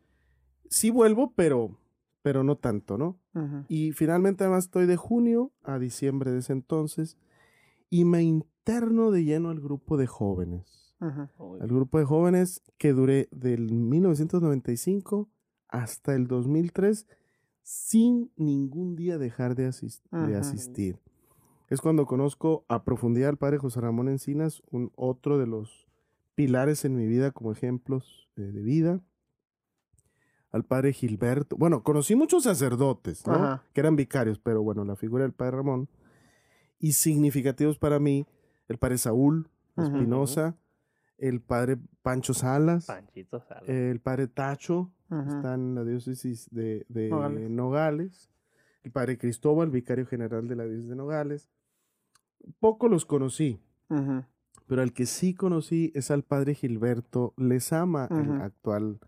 [0.70, 1.76] Sí vuelvo, pero,
[2.22, 3.20] pero no tanto, ¿no?
[3.68, 7.18] Y finalmente además estoy de junio a diciembre de ese entonces
[7.90, 10.94] y me interno de lleno al grupo de jóvenes.
[11.38, 11.60] Uy.
[11.62, 15.30] Al grupo de jóvenes que duré del 1995
[15.70, 17.08] hasta el 2003
[17.70, 21.00] sin ningún día dejar de, asistir.
[21.70, 25.88] Es cuando conozco a profundidad al padre José Ramón Encinas, un otro de los
[26.34, 29.02] pilares en mi vida como ejemplos eh, de vida.
[30.52, 31.56] Al padre Gilberto.
[31.58, 33.34] Bueno, conocí muchos sacerdotes, ¿no?
[33.34, 33.64] Ajá.
[33.74, 35.88] Que eran vicarios, pero bueno, la figura del padre Ramón.
[36.80, 38.26] Y significativos para mí,
[38.68, 39.48] el padre Saúl.
[39.78, 40.58] Espinosa,
[41.18, 43.64] el padre Pancho Salas, Panchito Salas.
[43.70, 45.22] el padre Tacho, Ujú.
[45.38, 47.50] está en la diócesis de, de Nogales.
[47.50, 48.30] Nogales.
[48.84, 51.50] el padre Cristóbal, vicario general de la diócesis de Nogales.
[52.60, 53.62] Poco los conocí,
[54.68, 59.00] pero al que sí conocí es al padre Gilberto Lezama, el actual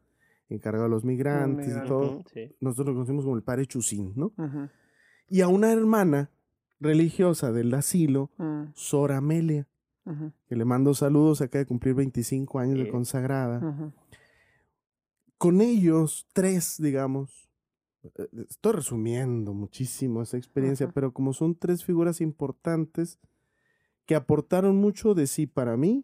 [0.54, 2.24] encargado de los migrantes y todo.
[2.34, 2.56] Sí.
[2.60, 4.34] Nosotros lo conocimos como el padre Chusín, ¿no?
[5.30, 6.30] Y a una hermana
[6.80, 8.64] religiosa del asilo, Mm.
[8.74, 9.68] Sor Amelia.
[10.50, 12.92] Que le mando saludos, acaba de cumplir 25 años de Bien.
[12.92, 13.94] consagrada.
[15.38, 17.50] Con ellos, tres, digamos,
[18.04, 18.10] eh,
[18.50, 23.20] estoy resumiendo muchísimo esa experiencia, pero como son tres figuras importantes
[24.06, 26.04] que aportaron mucho de sí para mí,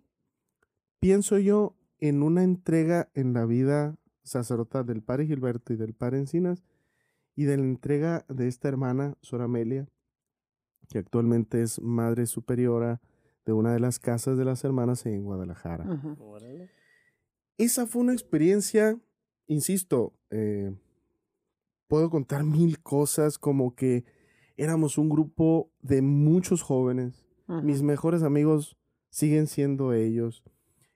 [0.99, 6.19] pienso yo en una entrega en la vida sacerdotal del padre Gilberto y del padre
[6.19, 6.63] Encinas
[7.35, 9.87] y de la entrega de esta hermana, Sor Amelia,
[10.89, 13.01] que actualmente es madre superiora
[13.45, 15.85] de una de las casas de las hermanas en Guadalajara.
[17.57, 18.99] Esa fue una experiencia,
[19.47, 20.75] insisto, eh,
[21.87, 24.05] puedo contar mil cosas como que
[24.57, 27.23] éramos un grupo de muchos jóvenes.
[27.63, 28.77] Mis mejores amigos
[29.09, 30.43] siguen siendo ellos.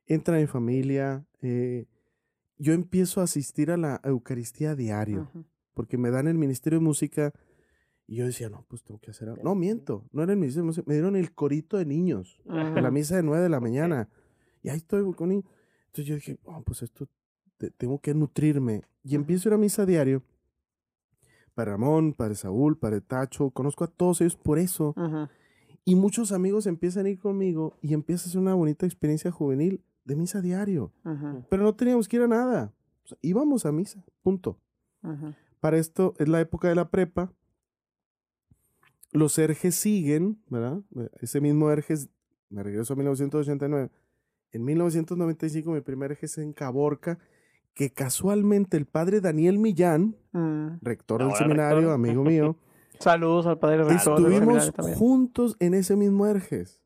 [0.06, 1.26] Entra mi familia.
[1.42, 1.86] eh,
[2.62, 5.30] yo empiezo a asistir a la Eucaristía diario
[5.74, 7.34] porque me dan el Ministerio de Música
[8.08, 9.42] y yo decía, no, pues tengo que hacer algo.
[9.44, 12.82] No, miento, no era el Ministerio de Música, me dieron el corito de niños de
[12.82, 14.10] la misa de 9 de la mañana.
[14.62, 15.44] Y ahí estoy con él.
[15.88, 17.08] Entonces yo dije, "Oh, pues esto
[17.58, 18.84] te- tengo que nutrirme.
[19.04, 20.22] Y empiezo a ir a misa diario.
[21.54, 24.94] Padre Ramón, Padre Saúl, Padre Tacho, conozco a todos ellos por eso.
[25.84, 29.84] Y muchos amigos empiezan a ir conmigo y empieza a ser una bonita experiencia juvenil
[30.06, 30.92] de misa diario.
[31.50, 32.74] Pero no teníamos que ir a nada.
[33.04, 34.58] O sea, íbamos a misa, punto.
[35.60, 37.32] Para esto es la época de la prepa.
[39.12, 40.80] Los erges siguen, ¿verdad?
[41.20, 42.10] Ese mismo erges,
[42.50, 43.90] me regreso a 1989.
[44.54, 47.20] En 1995 mi primer erges en Caborca,
[47.74, 50.78] que casualmente el padre Daniel Millán, Mm.
[50.82, 51.94] rector del Ahora seminario, rector.
[51.94, 52.56] amigo mío,
[53.00, 56.81] Saludos al padre rector del estuvimos juntos en ese mismo erges.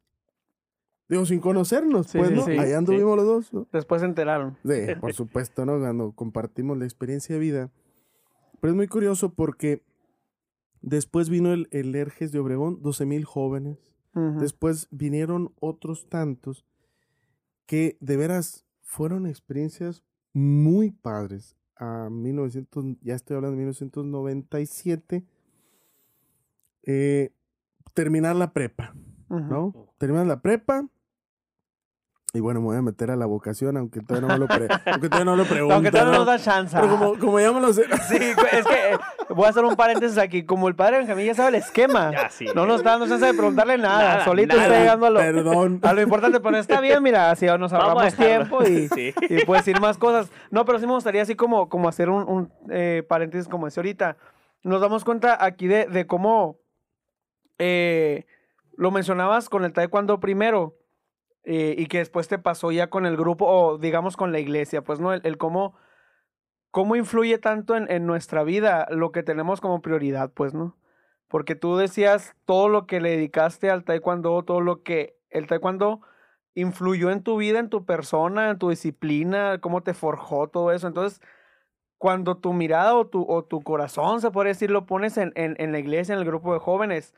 [1.08, 2.46] Digo, sin conocernos, Sí, pues, sí, ¿no?
[2.46, 3.68] sí, Allá anduvimos los dos, ¿no?
[3.72, 4.58] Después se enteraron.
[4.66, 5.80] Sí, por supuesto, ¿no?
[5.80, 7.72] Cuando compartimos la experiencia de vida.
[8.60, 9.84] Pero es muy curioso porque
[10.82, 13.78] después vino el, el Erges de Obregón, 12 mil jóvenes.
[14.40, 16.66] Después vinieron otros tantos
[17.66, 21.58] que de veras fueron experiencias muy padres.
[21.76, 25.26] A 1900, ya estoy hablando de 1997,
[26.84, 27.34] eh,
[27.94, 28.96] terminar la prepa.
[29.30, 29.40] Ujú.
[29.42, 29.94] ¿no?
[29.98, 30.88] Terminas la prepa.
[32.36, 34.68] Y bueno, me voy a meter a la vocación, aunque todavía no me lo, pre-
[34.92, 35.74] aunque todavía no lo pregunto.
[35.74, 36.26] Aunque todavía no ¿no?
[36.26, 36.76] nos da chance.
[36.78, 37.84] Pero como, como ya me lo sé.
[38.10, 38.98] Sí, es que eh,
[39.30, 40.44] voy a hacer un paréntesis aquí.
[40.44, 42.46] Como el padre Benjamín ya sabe el esquema, Ya, sí.
[42.54, 44.04] no nos está dando chance de preguntarle nada.
[44.16, 44.68] Nada, Solito nada.
[44.68, 45.80] está llegando a lo, Perdón.
[45.82, 49.14] a lo importante, pero está bien, mira, así nos ahorramos tiempo y, Sí.
[49.30, 50.30] y puedes decir más cosas.
[50.52, 53.80] No, pero sí me gustaría así como, como hacer un, un, eh, paréntesis como decía
[53.80, 54.18] ahorita.
[54.64, 56.58] Nos damos cuenta aquí de, de cómo
[57.60, 58.26] eh,
[58.76, 60.76] lo mencionabas con el taekwondo primero
[61.46, 64.84] eh, y que después te pasó ya con el grupo o digamos con la iglesia,
[64.84, 65.76] pues no, el, cómo,
[66.72, 70.78] cómo influye tanto en, en nuestra vida lo que tenemos como prioridad, pues no.
[71.28, 76.02] Porque tú decías todo lo que le dedicaste al taekwondo, todo lo que el taekwondo
[76.56, 80.88] influyó en tu vida, en tu persona, en tu disciplina, cómo te forjó todo eso.
[80.88, 81.22] Entonces,
[81.98, 85.56] cuando tu mirada o tu, o tu corazón, se puede decir, lo pones en, en,
[85.60, 87.14] en la iglesia, en el grupo de jóvenes,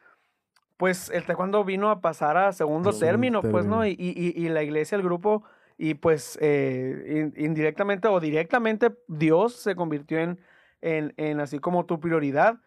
[0.78, 3.86] pues el taekwondo vino a pasar a segundo término, pues, ¿no?
[3.86, 5.44] Y, y, y- la iglesia, el grupo,
[5.78, 10.40] y pues eh, in- indirectamente o directamente Dios se convirtió en,
[10.82, 12.58] en, en así como tu prioridad.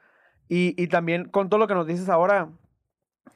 [0.49, 2.49] Y, y también con todo lo que nos dices ahora,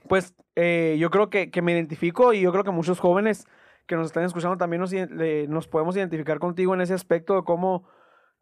[0.09, 3.47] pues eh, yo creo que, que me identifico y yo creo que muchos jóvenes
[3.87, 7.45] que nos están escuchando también nos, le- nos podemos identificar contigo en ese aspecto de
[7.45, 7.85] cómo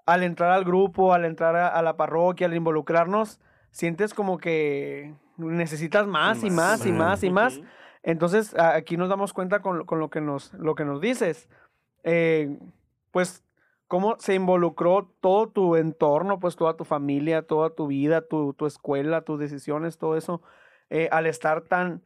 [0.06, 3.40] al entrar al grupo, al entrar a, a la parroquia, al involucrarnos,
[3.70, 7.58] sientes como que necesitas más y más y más y más.
[7.58, 7.66] Ujú.
[8.02, 11.00] Entonces, a- aquí nos damos cuenta con, lo- con lo, que nos, lo que nos
[11.00, 11.48] dices.
[12.04, 12.58] Eh,
[13.10, 13.44] pues,
[13.86, 18.66] cómo se involucró todo tu entorno, pues toda tu familia, toda tu vida, tu, tu
[18.66, 20.42] escuela, tus decisiones, todo eso,
[20.90, 22.02] eh, al estar tan,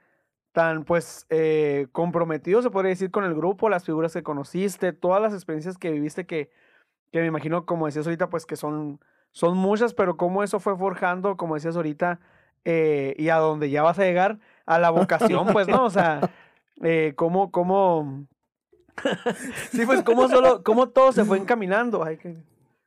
[0.52, 5.22] tan, pues, eh, comprometido, se podría decir, con el grupo, las figuras que conociste, todas
[5.22, 6.50] las experiencias que viviste que,
[7.12, 8.98] que me imagino, como decías ahorita, pues que son,
[9.30, 12.20] son muchas, pero cómo eso fue forjando, como decías ahorita,
[12.68, 15.85] eh, y a donde ya vas a llegar, a la vocación, pues, ¿no?
[15.85, 16.20] O sea,
[16.83, 18.26] eh, cómo, cómo...
[19.70, 22.02] sí, pues, cómo solo, cómo todo se fue encaminando.
[22.02, 22.37] Ay, que-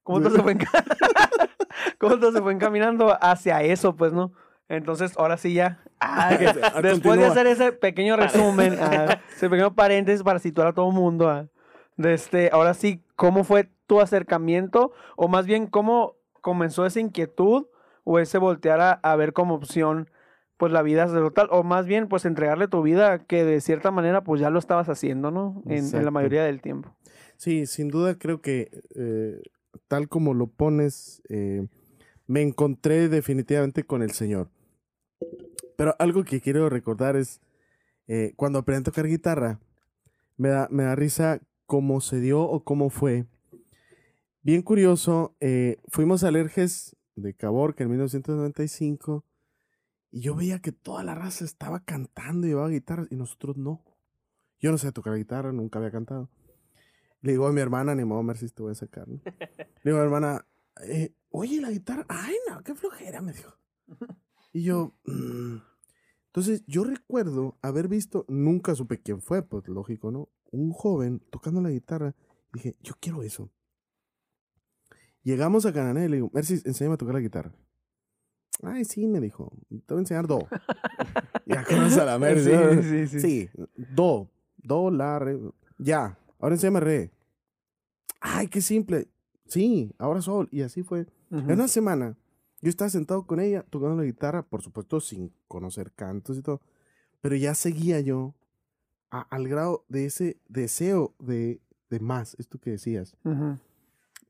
[0.03, 0.57] cómo todo se fue,
[1.97, 4.33] cómo todo se fue encaminando hacia eso, pues, ¿no?
[4.67, 5.79] Entonces, ahora sí ya.
[6.01, 6.29] ah,
[6.73, 10.89] Ah, después de hacer ese pequeño resumen, ah, ese pequeño paréntesis para situar a todo
[10.89, 11.45] el mundo, ah,
[11.95, 14.91] de este, ahora sí, ¿cómo fue tu acercamiento?
[15.15, 17.67] O más bien, ¿cómo comenzó esa inquietud
[18.11, 20.09] o ese voltear a, a ver como opción,
[20.57, 21.47] pues, la vida sacerdotal?
[21.51, 24.89] O más bien, pues, entregarle tu vida, que de cierta manera, pues, ya lo estabas
[24.89, 25.61] haciendo, ¿no?
[25.67, 26.95] En, en la mayoría del tiempo.
[27.37, 29.43] Sí, sin duda creo que eh,
[29.87, 31.67] tal como lo pones, eh,
[32.25, 34.49] me encontré definitivamente con el Señor.
[35.77, 37.41] Pero algo que quiero recordar es,
[38.07, 39.59] eh, cuando aprendí a tocar guitarra,
[40.35, 43.25] me da, me da risa cómo se dio o cómo fue.
[44.41, 45.35] Bien curioso,
[45.89, 49.25] fuimos a Alerges de Caborca en 1995
[50.11, 53.83] y yo veía que toda la raza estaba cantando y llevaba guitarras y nosotros no.
[54.59, 56.29] Yo no sé tocar guitarra, nunca había cantado.
[57.21, 59.07] Le digo a mi hermana, ni modo, si te voy a sacar.
[59.07, 59.21] ¿no?
[59.83, 60.45] Le digo a mi hermana,
[60.83, 63.53] eh, oye, la guitarra, ay, no, qué flojera, me dijo.
[64.51, 65.57] Y yo, "Mm".
[66.25, 70.29] entonces yo recuerdo haber visto, nunca supe quién fue, pues lógico, ¿no?
[70.49, 72.15] Un joven tocando la guitarra.
[72.51, 73.51] Dije, yo quiero eso.
[75.29, 77.51] Llegamos a Canané y le digo, Mercy, enséñame a tocar la guitarra.
[78.63, 80.47] Ay, sí, me dijo, te voy a enseñar do.
[81.45, 82.49] ya conoces a la Mercy.
[82.81, 83.19] sí, sí, sí.
[83.19, 83.49] Sí,
[83.95, 85.39] do, do, la, re.
[85.77, 87.11] Ya, ahora enséñame re.
[88.19, 89.07] Ay, qué simple.
[89.45, 90.49] Sí, ahora sol.
[90.51, 91.01] Y así fue.
[91.29, 91.39] Ujú.
[91.41, 92.17] En una semana,
[92.61, 96.59] yo estaba sentado con ella tocando la guitarra, por supuesto sin conocer cantos y todo,
[97.21, 98.33] pero ya seguía yo
[99.11, 103.15] a- al grado de ese deseo de, de más, esto que decías.
[103.23, 103.57] Ujú.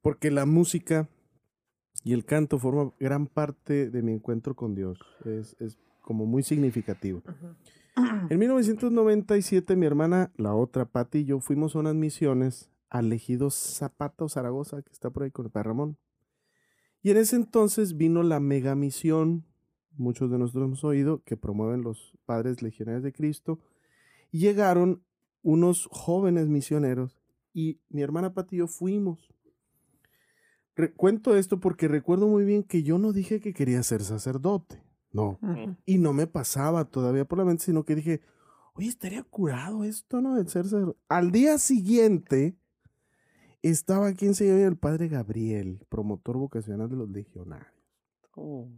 [0.01, 1.09] Porque la música
[2.03, 4.99] y el canto forman gran parte de mi encuentro con Dios.
[5.25, 7.21] Es, es como muy significativo.
[8.29, 13.49] En 1997, mi hermana, la otra Pati y yo fuimos a unas misiones al ejido
[13.49, 15.97] Zapata o Zaragoza, que está por ahí con el Padre Ramón.
[17.01, 19.45] Y en ese entonces vino la mega misión,
[19.95, 23.59] muchos de nosotros hemos oído, que promueven los padres legionarios de Cristo.
[24.31, 25.03] Y llegaron
[25.41, 27.21] unos jóvenes misioneros
[27.53, 29.29] y mi hermana Pati y yo fuimos.
[30.95, 34.81] Cuento esto porque recuerdo muy bien que yo no dije que quería ser sacerdote.
[35.11, 35.39] No.
[35.85, 38.21] Y no me pasaba todavía por la mente, sino que dije,
[38.73, 40.37] oye, estaría curado esto, ¿no?
[40.37, 40.99] El ser sacerdote.
[41.09, 42.57] Al día siguiente,
[43.61, 47.73] estaba aquí en Sevilla el padre Gabriel, promotor vocacional de los legionarios.
[48.35, 48.69] Oh,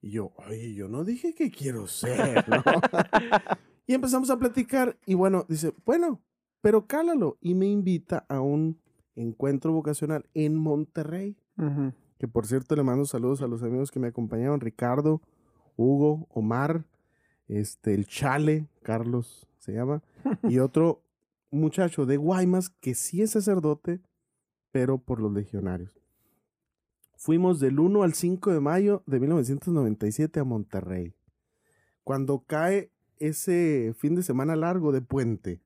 [0.00, 2.62] Y yo, oye, yo no dije que quiero ser, ¿no?
[3.86, 6.22] y empezamos a platicar y bueno, dice, bueno,
[6.62, 7.36] pero cálalo.
[7.40, 8.80] Y me invita a un
[9.16, 11.36] encuentro vocacional en Monterrey.
[12.18, 15.20] Que por cierto le mando saludos a los amigos que me acompañaron, Ricardo,
[15.76, 16.84] Hugo, Omar,
[17.48, 20.02] este, el Chale, Carlos se llama,
[20.48, 21.02] y otro
[21.50, 24.00] muchacho de Guaymas que sí es sacerdote,
[24.70, 25.90] pero por los legionarios.
[27.16, 31.14] Fuimos del 1 al 5 de mayo de 1997 a Monterrey.
[32.04, 35.60] Cuando cae ese fin de semana largo de puente,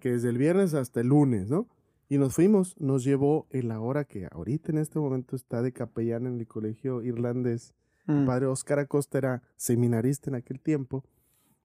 [0.00, 1.68] que desde el viernes hasta el lunes, ¿no?
[2.08, 5.72] Y nos fuimos, nos llevó en la hora que ahorita en este momento está de
[5.72, 7.74] capellán en el colegio irlandés.
[8.06, 8.26] El Mm.
[8.26, 11.04] padre Oscar Acosta era seminarista en aquel tiempo.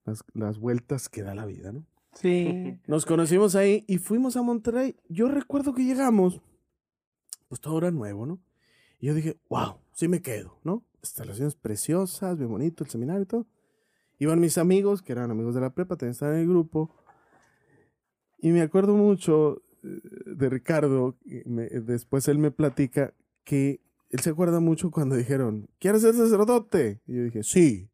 [0.06, 1.86] Las, las vueltas que da la vida, ¿no?
[2.14, 2.78] Sí.
[2.88, 4.98] Nos conocimos ahí y fuimos a Monterrey.
[5.08, 6.42] Yo recuerdo que llegamos,
[7.48, 8.42] pues todo era nuevo, ¿no?
[9.00, 10.84] Y yo dije, wow, sí me quedo, ¿no?
[11.02, 13.48] Instalaciones preciosas, bien bonito el seminario y todo.
[14.20, 16.94] Iban mis amigos, que eran amigos de la prepa, también estaban en el grupo.
[18.40, 24.30] Y me acuerdo mucho de Ricardo, y me- después él me platica que él se
[24.30, 27.02] acuerda mucho cuando dijeron, ¿quieres ser sacerdote?
[27.08, 27.90] Y yo dije, sí.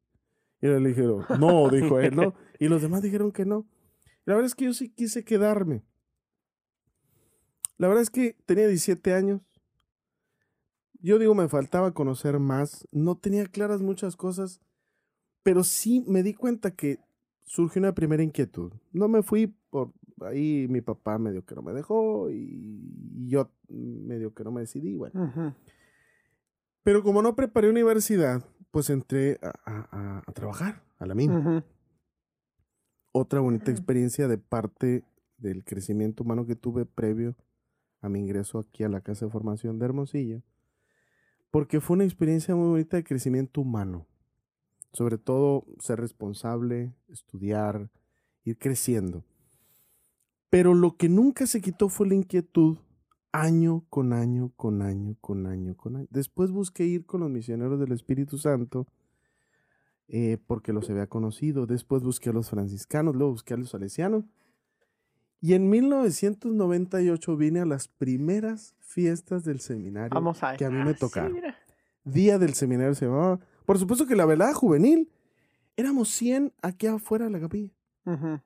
[0.62, 2.34] Y él le dijeron, no, dijo él, ¿no?
[2.60, 3.66] Y los demás dijeron que no.
[4.26, 5.84] La verdad es que yo sí quise quedarme.
[7.78, 9.42] La verdad es que tenía 17 años.
[11.02, 12.86] Yo digo, me faltaba conocer más.
[12.92, 14.60] No tenía claras muchas cosas.
[15.44, 17.00] Pero sí me di cuenta que
[17.44, 18.74] surgió una primera inquietud.
[18.92, 24.34] No me fui por ahí, mi papá medio que no me dejó y yo medio
[24.34, 24.96] que no me decidí.
[24.96, 25.22] Bueno.
[26.84, 31.36] Pero como no preparé universidad, pues entré a, a- trabajar a la mina
[33.12, 35.04] otra bonita experiencia de parte
[35.38, 37.36] del crecimiento humano que tuve previo
[38.02, 40.42] a mi ingreso aquí a la Casa de Formación de Hermosillo,
[41.52, 44.06] porque fue una experiencia muy bonita de crecimiento humano,
[44.94, 47.90] sobre todo ser responsable, estudiar,
[48.44, 49.24] ir creciendo.
[50.50, 52.78] Pero lo que nunca se quitó fue la inquietud
[53.32, 56.08] año con año, con año, con año, con año.
[56.10, 58.88] Después busqué ir con los misioneros del Espíritu Santo
[60.08, 61.68] eh, porque los había conocido.
[61.68, 64.26] Después busqué a los franciscanos, luego busqué a los salesianos.
[65.40, 70.84] Y en 1998 vine a las primeras fiestas del seminario Vamos a que a mí
[70.84, 71.40] me sí, tocaron.
[72.04, 73.40] Día del seminario se llamaba.
[73.66, 75.12] Por supuesto que la velada juvenil.
[75.78, 77.72] Éramos 100 aquí afuera de la capilla.
[78.06, 78.42] Ujú.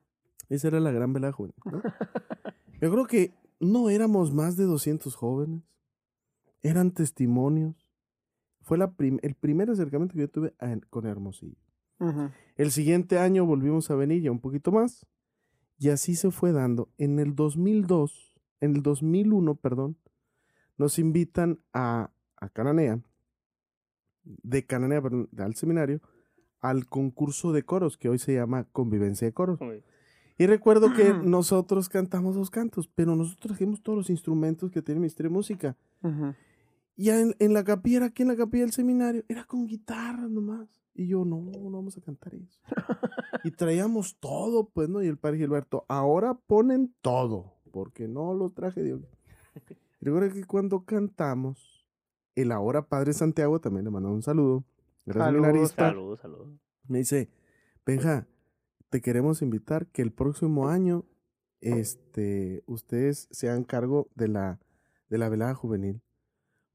[0.48, 1.54] Esa era la gran velada juvenil.
[1.64, 1.82] ¿no?
[2.80, 5.62] Yo creo que no éramos más de 200 jóvenes.
[6.62, 7.74] Eran testimonios.
[8.62, 11.56] Fue la prim- el primer acercamiento que yo tuve a- con Hermosillo.
[12.56, 15.06] El siguiente año volvimos a venir ya un poquito más.
[15.78, 16.88] Y así se fue dando.
[16.98, 19.98] En el 2002, en el 2001, perdón,
[20.78, 23.00] nos invitan a, a Cananea,
[24.24, 26.00] de Cananea perdón, al seminario,
[26.60, 29.58] al concurso de coros, que hoy se llama Convivencia de Coros.
[30.36, 35.00] Y recuerdo que nosotros cantamos dos cantos, pero nosotros trajimos todos los instrumentos que tiene
[35.00, 35.76] Ministerio de Música.
[36.02, 36.34] Ujú.
[36.96, 40.68] Y en, en la capilla, aquí en la capilla del seminario, era con guitarra nomás.
[40.94, 42.60] Y yo, no, no vamos a cantar eso.
[43.42, 45.02] y traíamos todo, pues, ¿no?
[45.02, 48.80] Y el padre Gilberto, ahora ponen todo, porque no lo traje.
[48.80, 48.92] Y
[50.00, 51.84] recuerdo que cuando cantamos,
[52.36, 54.64] el ahora padre Santiago también le mandó un saludo.
[55.06, 55.70] Era Saludos.
[55.72, 56.48] Saludos, saludos.
[56.86, 57.28] Me dice,
[57.84, 58.26] Benja,
[58.94, 61.04] te queremos invitar que el próximo año
[61.60, 64.60] este, ustedes se hagan cargo de la,
[65.08, 66.00] de la velada juvenil.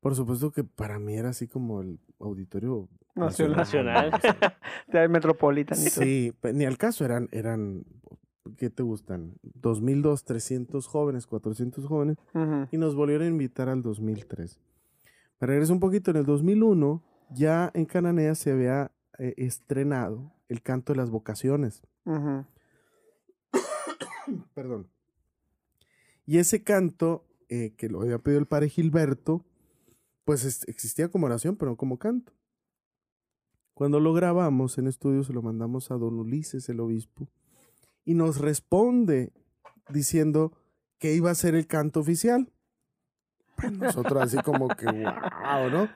[0.01, 3.55] Por supuesto que para mí era así como el auditorio Nacional.
[3.55, 4.11] Nacional.
[4.87, 5.79] De Metropolitan.
[5.79, 6.03] y todo.
[6.03, 7.85] Sí, ni al caso eran, eran,
[8.57, 9.35] ¿qué te gustan?
[9.53, 12.17] 2002, 300 jóvenes, 400 jóvenes,
[12.69, 14.59] y nos volvieron a invitar al 2003.
[15.39, 17.01] Me regreso un poquito, en el 2001
[17.31, 21.81] ya en Cananea se había eh, estrenado el canto de las vocaciones.
[24.53, 24.89] Perdón.
[26.25, 29.45] Y ese canto, eh, que lo había pedido el padre Gilberto,
[30.25, 32.33] pues es- existía como oración, pero no como canto.
[33.73, 37.27] Cuando lo grabamos en estudio, se lo mandamos a don Ulises, el obispo,
[38.05, 39.31] y nos responde
[39.89, 40.51] diciendo
[40.99, 42.51] que iba a ser el canto oficial.
[43.55, 44.85] Pues nosotros así como que,
[45.45, 45.89] wow, ¿no?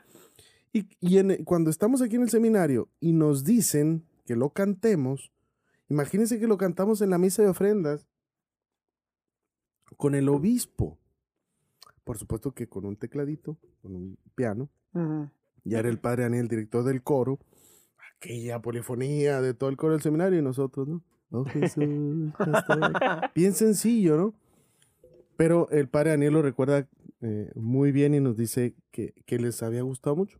[0.71, 5.31] Y, y en- cuando estamos aquí en el seminario y nos dicen que lo cantemos,
[5.89, 8.07] imagínense que lo cantamos en la misa de ofrendas
[9.97, 10.97] con el obispo.
[12.03, 14.69] Por supuesto que con un tecladito, con un piano.
[14.93, 15.29] Ujú.
[15.63, 17.39] Ya era el padre Daniel, director del coro.
[18.17, 21.03] Aquella polifonía de todo el coro del seminario y nosotros, ¿no?
[21.31, 21.83] Oh, Jesús,
[23.35, 24.33] Bien sencillo, ¿no?
[25.35, 26.87] Pero el padre Daniel lo recuerda
[27.21, 30.39] eh, muy bien y nos dice que, que les había gustado mucho.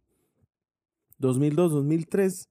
[1.17, 2.49] 2002, 2003,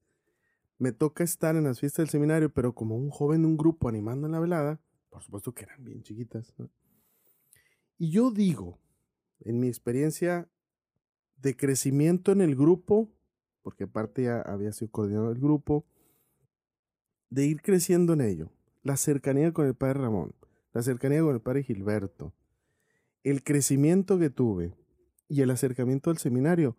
[0.82, 3.88] me toca estar en las fiestas del seminario, pero como un joven de un grupo
[3.88, 4.80] animando en la velada,
[5.10, 6.52] por supuesto que eran bien chiquitas.
[7.98, 8.80] Y yo digo,
[9.38, 10.48] en mi experiencia
[11.36, 13.08] de crecimiento en el grupo,
[13.62, 15.86] porque aparte ya había sido coordinador del grupo,
[17.30, 18.50] de ir creciendo en ello,
[18.82, 20.34] la cercanía con el padre Ramón,
[20.72, 22.34] la cercanía con el padre Gilberto,
[23.22, 24.74] el crecimiento que tuve
[25.28, 26.76] y el acercamiento al seminario,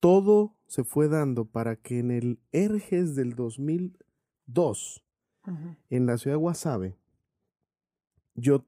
[0.00, 5.04] todo se fue dando para que en el Erges del 2002,
[5.46, 5.76] Ujú.
[5.90, 6.98] en la ciudad de Guasave,
[8.34, 8.64] yo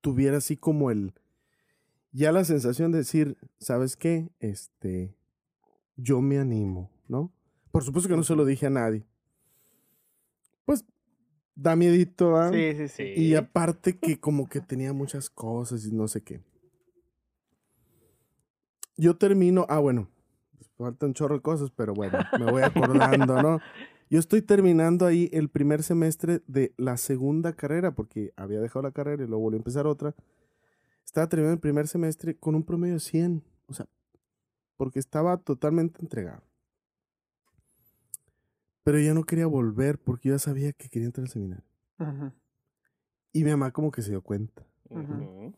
[0.00, 1.14] tuviera así como el,
[2.12, 4.30] ya la sensación de decir, ¿sabes qué?
[4.38, 5.16] Este,
[5.96, 7.32] yo me animo, ¿no?
[7.72, 9.04] Por supuesto que no se lo dije a nadie.
[10.64, 10.84] Pues,
[11.56, 12.50] da miedito, ¿ah?
[12.52, 13.02] Sí, sí, sí.
[13.16, 16.40] Y aparte que como que tenía muchas cosas y no sé qué.
[18.96, 20.08] Yo termino, ah, bueno,
[20.76, 23.60] faltan un chorro de cosas, pero bueno, me voy acordando, ¿no?
[24.10, 28.92] Yo estoy terminando ahí el primer semestre de la segunda carrera, porque había dejado la
[28.92, 30.14] carrera y luego volví a empezar otra.
[31.04, 33.86] Estaba terminando el primer semestre con un promedio de 100, o sea,
[34.76, 36.42] porque estaba totalmente entregado.
[38.82, 41.64] Pero ya no quería volver porque yo ya sabía que quería entrar al seminario.
[43.32, 44.62] Y mi mamá como que se dio cuenta.
[44.90, 45.52] Ujú.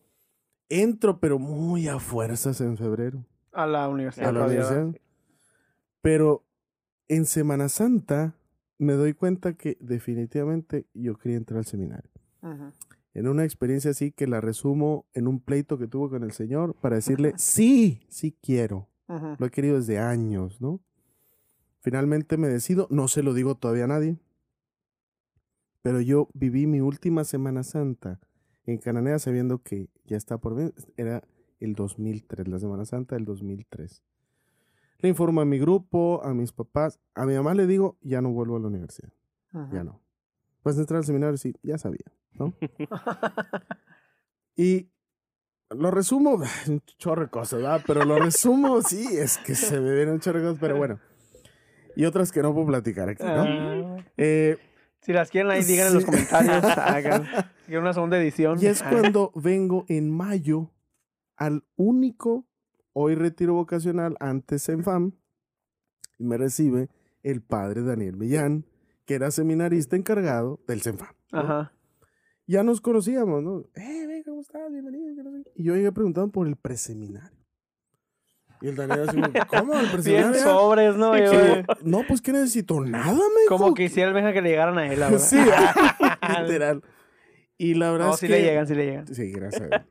[0.69, 4.29] Entro, pero muy a fuerzas en febrero A la universidad.
[4.29, 4.95] a la universidad.
[6.07, 6.47] Pero
[7.09, 8.37] en Semana Santa
[8.79, 12.09] me doy cuenta que definitivamente yo quería entrar al seminario.
[13.13, 16.77] En una experiencia así que la resumo en un pleito que tuve con el Señor
[16.81, 18.89] para decirle, sí, sí quiero.
[19.09, 20.79] Lo he querido desde años, ¿no?
[21.81, 24.17] Finalmente me decido, no se lo digo todavía a nadie,
[25.83, 28.21] pero yo viví mi última Semana Santa
[28.65, 31.25] en Cananea sabiendo que ya está por venir, era
[31.59, 34.05] el 2003, la Semana Santa del 2003.
[34.99, 38.31] Le informo a mi grupo, a mis papás, a mi mamá le digo, ya no
[38.31, 39.13] vuelvo a la universidad,
[39.53, 39.75] Ujú.
[39.75, 40.01] ya no.
[40.65, 42.55] Vas a entrar al seminario, sí, ya sabía, ¿no?
[44.57, 44.89] Y
[45.71, 47.83] lo resumo, un chorro de cosas, ¿verdad?
[47.87, 50.99] Pero lo resumo, sí, es que se me vienen un chorro de cosas, pero bueno.
[51.95, 53.43] Y otras que no puedo platicar aquí, ¿no?
[53.43, 54.57] Ah, Eh,
[55.03, 56.07] si las quieren ahí, digan en los Sí.
[56.11, 56.65] comentarios.
[56.79, 57.27] Hagan.
[57.69, 58.59] Una segunda edición.
[58.63, 60.71] y es cuando vengo en mayo
[61.37, 62.47] al único,
[62.99, 65.13] hoy retiro vocacional, antes en FAM,
[66.19, 66.89] y me recibe
[67.23, 68.65] el padre Daniel Millán,
[69.05, 71.15] que era seminarista encargado del CENFAM.
[71.31, 71.39] ¿no?
[71.39, 71.73] Ajá.
[72.47, 73.61] Ya nos conocíamos, ¿no?
[73.75, 74.73] Eh, ven, ¿cómo estás?
[74.73, 75.11] Bienvenido.
[75.55, 77.37] Y yo llegué preguntando por el preseminario.
[78.63, 79.19] Y el Daniel así,
[79.51, 79.75] ¿cómo?
[79.75, 80.43] ¿El Bien preseminario?
[80.43, 81.19] sobres, ¿no?
[81.19, 81.33] Yo,
[81.83, 85.19] No, pues que necesito nada, me Como quisiera el que le llegaran a él ahora.
[85.19, 85.37] Sí,
[86.41, 86.83] literal.
[87.59, 88.29] Y la verdad No, es que...
[88.29, 89.07] le llegan, sí le llegan.
[89.15, 89.71] Sí, gracias.
[89.71, 89.87] a.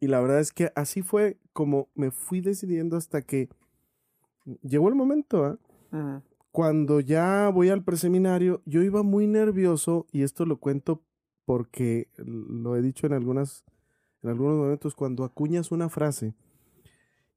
[0.00, 3.48] y la verdad es que así fue como me fui decidiendo hasta que
[4.62, 5.58] llegó el momento, ¿ah?
[6.52, 11.04] Cuando ya voy al preseminario, yo iba muy nervioso y esto lo cuento
[11.44, 13.64] porque lo he dicho en algunas
[14.22, 16.34] en algunos momentos cuando acuñas una frase.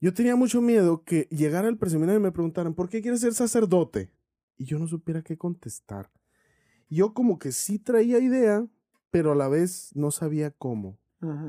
[0.02, 3.34] Yo tenía mucho miedo que llegara al preseminario y me preguntaran, "¿Por qué quieres ser
[3.34, 4.12] sacerdote?"
[4.58, 6.12] Y yo no supiera qué contestar.
[6.90, 8.68] Yo como que sí traía idea,
[9.12, 10.98] pero a la vez no sabía cómo.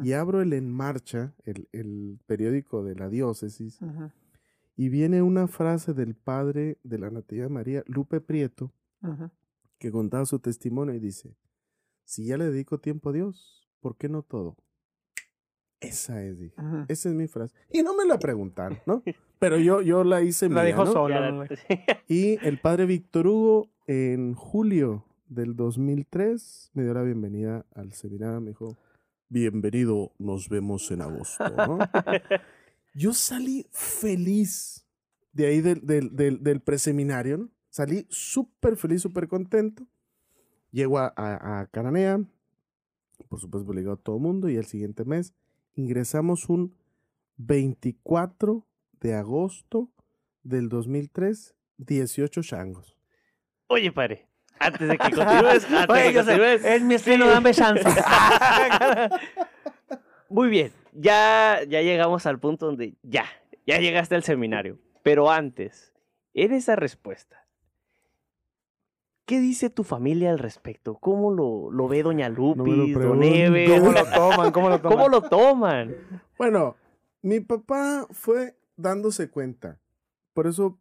[0.03, 3.79] Y abro el En Marcha, el, el periódico de la diócesis,
[4.77, 8.73] y viene una frase del padre de la Natividad de María, Lupe Prieto,
[9.79, 11.37] que contaba su testimonio y dice,
[12.05, 14.57] si ya le dedico tiempo a Dios, ¿por qué no todo?
[15.81, 16.55] Esa es, dije.
[16.89, 17.55] Esa es mi frase.
[17.71, 19.03] Y no me la preguntaron, ¿no?
[19.39, 20.93] Pero yo, yo la hice La mía, dijo ¿no?
[20.93, 21.15] solo.
[21.15, 21.45] Ya ¿no?
[21.45, 21.49] la-
[22.09, 28.41] Y el padre Víctor Hugo, en julio del 2003, me dio la bienvenida al seminario.
[28.41, 28.77] Me dijo,
[29.29, 31.45] bienvenido, nos vemos en agosto.
[31.57, 31.79] ¿no?
[32.95, 34.87] Yo salí feliz
[35.33, 37.39] de ahí del, preseminario.
[37.39, 37.51] ¿no?
[37.71, 39.87] Salí súper feliz, súper contento.
[40.71, 42.21] Llego a, Cananea.
[43.29, 44.49] Por supuesto, digo a todo el mundo.
[44.49, 45.35] Y el siguiente mes
[45.75, 46.77] ingresamos un
[47.37, 48.67] 24
[49.01, 49.91] de agosto
[50.43, 52.97] del 2003, 18 changos.
[53.67, 54.29] Oye, padre,
[54.59, 56.65] antes de que continúes, antes Oye, de que continúes.
[56.65, 57.85] es mi estreno, dame chance.
[60.29, 63.25] Muy bien, ya, ya llegamos al punto donde ya,
[63.67, 64.79] ya llegaste al seminario.
[65.03, 65.93] Pero antes,
[66.33, 67.47] en esa respuesta,
[69.27, 70.97] ¿qué dice tu familia al respecto?
[70.97, 73.25] ¿Cómo lo, lo ve doña Lupis, don pregunto.
[73.27, 73.67] Eve?
[73.79, 74.51] ¿Cómo lo toman?
[74.53, 74.97] ¿Cómo lo toman?
[74.97, 75.97] ¿Cómo lo toman?
[76.39, 76.77] Bueno,
[77.23, 79.79] mi papá fue dándose cuenta.
[80.33, 80.79] Por eso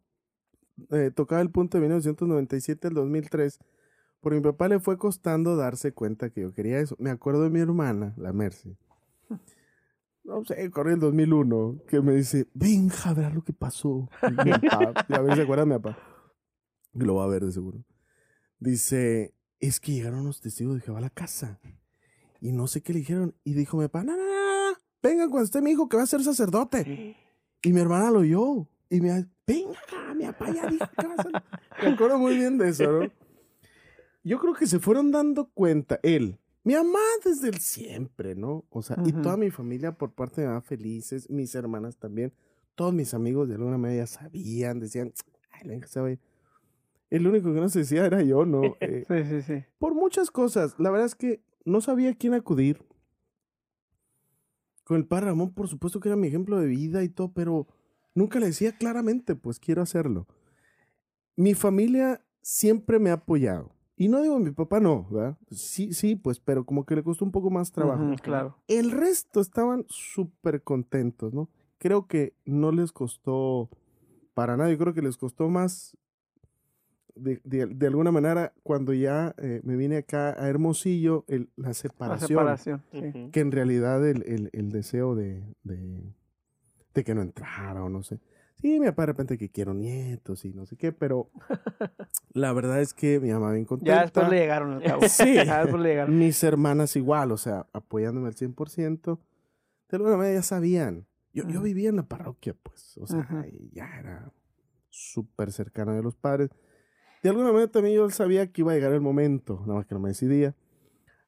[0.90, 3.58] eh, tocaba el punto de 1997 al 2003.
[4.20, 6.96] Porque mi papá le fue costando darse cuenta que yo quería eso.
[6.98, 8.76] Me acuerdo de mi hermana, la Mercy.
[10.24, 14.08] No sé, corre el 2001, que me dice, venja, verá lo que pasó.
[14.22, 15.98] Y mi papá, a ver si se acuerda de mi papá.
[16.98, 17.84] Que lo va a ver de seguro.
[18.58, 21.60] Dice, es que llegaron los testigos de Jehová a la casa.
[22.40, 23.34] Y no sé qué le dijeron.
[23.44, 25.98] Y dijo mi papá, no, no, no, no, no, vengan cuando esté mi hijo que
[25.98, 27.16] va a ser sacerdote.
[27.62, 28.66] Y mi hermana lo oyó.
[28.88, 29.78] Y me dijo, venga,
[30.14, 31.32] mi papá ya dijo que va a ser.
[31.82, 33.12] Me acuerdo muy bien de eso, ¿no?
[34.22, 38.64] Yo creo que se fueron dando cuenta, él, mi mamá desde el siempre, ¿no?
[38.70, 39.20] O sea, y Ujú.
[39.22, 42.32] toda mi familia por parte de mamá felices, mis hermanas también,
[42.74, 45.12] todos mis amigos de alguna manera ya sabían, decían,
[45.50, 46.20] ay, venga, se va a ir".
[47.10, 48.76] El único que no se decía era yo, ¿no?
[48.80, 49.64] Eh, Sí, sí, sí.
[49.78, 50.74] por muchas cosas.
[50.78, 52.82] La verdad es que no sabía a quién acudir.
[54.84, 57.66] Con el padre Ramón, por supuesto que era mi ejemplo de vida y todo, pero
[58.14, 60.26] nunca le decía claramente, pues quiero hacerlo.
[61.36, 63.72] Mi familia siempre me ha apoyado.
[63.96, 65.38] Y no digo mi papá no, ¿verdad?
[65.50, 68.04] Sí, sí, pues, pero como que le costó un poco más trabajo.
[68.22, 68.56] Claro.
[68.66, 71.48] El resto estaban súper contentos, ¿no?
[71.78, 73.70] Creo que no les costó
[74.34, 74.70] para nada.
[74.70, 75.96] Yo creo que les costó más,
[77.14, 81.68] de, de- de alguna manera, cuando ya eh, me vine acá a Hermosillo, el- la
[81.68, 82.28] La separación.
[82.28, 82.82] separación.
[82.90, 83.30] sí.
[83.30, 86.12] Que en realidad el, el- el deseo de, de,
[86.94, 88.20] de que no entrara o no sé.
[88.54, 91.30] Sí, mi papá de repente que quiero nietos y no sé qué, pero
[92.32, 93.94] la verdad es que mi mamá bien contenta.
[93.94, 95.02] Ya después le llegaron al cabo.
[95.08, 95.34] Sí.
[95.34, 96.18] Ya después le llegaron.
[96.18, 99.18] Mis hermanas igual, o sea, apoyándome al 100%.
[99.90, 101.06] De alguna manera ya sabían.
[101.32, 101.62] Yo, yo Ujú.
[101.64, 102.96] vivía en la parroquia, pues.
[102.98, 103.44] O sea, Ujú.
[103.48, 104.32] y ya era
[104.88, 106.50] súper cercana de los padres.
[107.22, 109.94] De alguna manera también yo sabía que iba a llegar el momento, nada más que
[109.94, 110.54] no me decidía.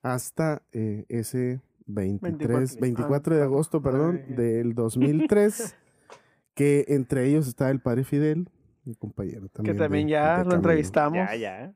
[0.02, 2.80] Hasta eh, ese 23, 24.
[2.80, 4.34] 24, de Ah, agosto, perdón, ay.
[4.34, 5.76] del 2003,
[6.55, 8.49] que entre ellos estaba el padre Fidel,
[8.84, 9.76] mi compañero Que también.
[9.78, 11.16] también de- ya de lo entrevistamos.
[11.18, 11.72] Ya, ya.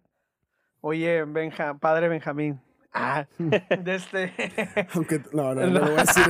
[0.80, 2.60] Oye, Benja, padre Benjamín.
[2.92, 4.32] Ah, de este.
[4.94, 6.24] Aunque, no, no, no, lo voy a decir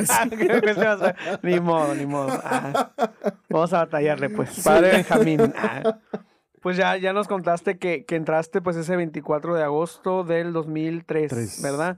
[0.63, 1.17] que hacer.
[1.43, 2.29] ni modo, ni modo.
[2.45, 2.93] Ah,
[3.49, 4.63] vamos a batallarle, pues.
[4.63, 5.41] Padre Benjamín.
[5.57, 5.99] Ah.
[6.61, 11.31] Pues ya, ya nos contaste que, que entraste pues ese 24 de agosto del 2003,
[11.31, 11.63] Tres.
[11.63, 11.97] ¿verdad?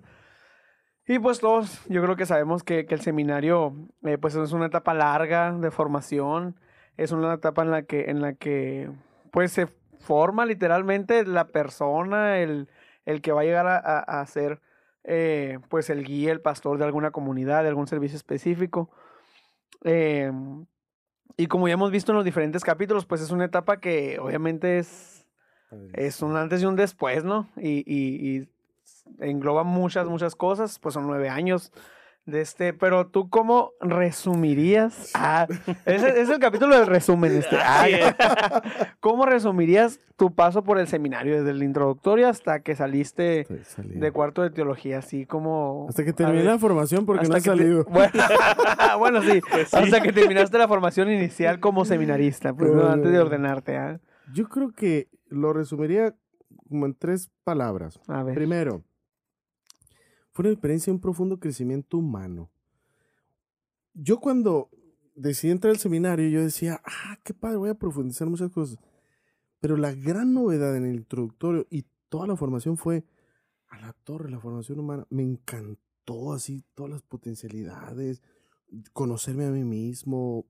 [1.07, 3.75] Y pues todos, yo creo que sabemos que, que el seminario
[4.05, 6.57] eh, pues es una etapa larga de formación,
[6.97, 8.89] es una etapa en la que, en la que
[9.33, 9.67] pues se
[9.99, 12.69] forma literalmente la persona, el,
[13.05, 14.61] el que va a llegar a, a- a ser
[15.05, 18.89] eh, pues el guía, el pastor de alguna comunidad, de algún servicio específico.
[19.85, 20.31] Eh,
[21.37, 24.79] y como ya hemos visto en los diferentes capítulos, pues es una etapa que obviamente
[24.79, 25.27] es,
[25.95, 27.49] es un antes y un después, ¿no?
[27.57, 28.49] Y, y- y
[29.21, 31.73] engloba muchas, muchas cosas, pues son nueve años
[32.25, 35.49] de este, pero tú cómo resumirías, ah,
[35.85, 37.85] es, el- es el capítulo del resumen este, Ah.
[39.01, 43.45] ¿cómo resumirías tu paso por el seminario desde el introductorio hasta que saliste
[43.79, 45.87] de cuarto de teología, así como...
[45.89, 47.85] Hasta que terminé la formación porque no he que te- salido.
[47.91, 48.13] Bueno,
[49.01, 49.77] bueno, sí, Pues sí.
[49.77, 53.99] hasta que terminaste la formación inicial como seminarista, pues no, antes de ordenarte, ¿ah?
[54.33, 56.15] Yo creo que lo resumiría
[56.69, 57.99] como en tres palabras.
[58.07, 58.37] A ver.
[58.37, 58.85] Primero,
[60.33, 62.51] fue una experiencia de un profundo crecimiento humano.
[63.95, 64.71] Yo cuando
[65.15, 68.79] decidí entrar al seminario, yo decía, ah, qué padre, voy a profundizar muchas cosas.
[69.61, 73.05] Pero la gran novedad en el introductorio y toda la formación fue
[73.69, 75.07] a la torre, la formación humana.
[75.11, 78.23] Me encantó así todas las potencialidades,
[78.93, 80.47] conocerme a mí mismo.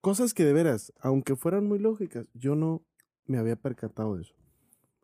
[0.00, 2.82] Cosas que de veras, aunque fueran muy lógicas, yo no
[3.24, 4.34] me había percatado de eso.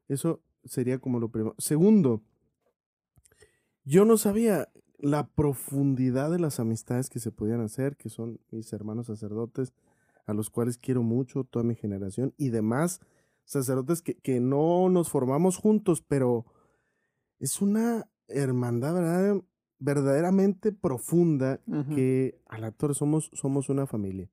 [0.08, 1.54] Eso sería como lo primero.
[1.58, 2.22] Segundo,
[3.88, 4.68] yo no sabía
[4.98, 9.72] la profundidad de las amistades que se podían hacer, que son mis hermanos sacerdotes,
[10.26, 13.00] a los cuales quiero mucho, toda mi generación, y demás
[13.46, 16.44] sacerdotes que, que no nos formamos juntos, pero
[17.38, 19.42] es una hermandad ¿verdad?
[19.78, 21.62] verdaderamente profunda
[21.94, 24.28] que a la torre somos, somos una familia.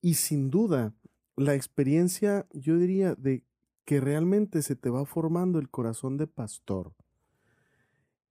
[0.00, 0.94] Y sin duda,
[1.34, 3.42] la experiencia, yo diría, de
[3.84, 6.94] que realmente se te va formando el corazón de pastor.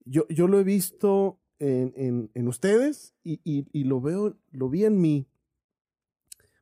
[0.05, 4.69] Yo, yo lo he visto en, en- en ustedes y, y- y lo veo, lo
[4.69, 5.27] vi en mí.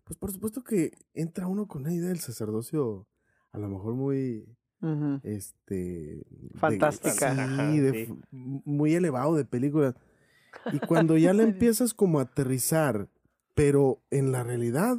[0.03, 3.07] Pues por supuesto que entra uno con una idea del sacerdocio
[3.51, 4.55] a lo mejor muy,
[5.23, 5.75] este...
[5.75, 6.25] de-
[6.55, 7.33] Fantástica.
[7.33, 7.97] sí, Ajá, de sí.
[8.11, 9.95] f- muy elevado de películas.
[10.73, 13.07] Y cuando ya la empiezas como a aterrizar,
[13.55, 14.97] pero en la realidad,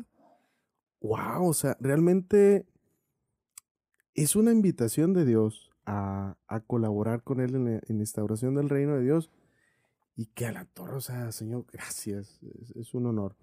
[1.00, 2.66] wow, o sea, realmente
[4.14, 8.68] es una invitación de Dios a, a colaborar con Él en la, en instauración del
[8.68, 9.30] reino de Dios.
[10.16, 13.36] Y que a la torre, o sea, Señor, gracias, es, es un honor.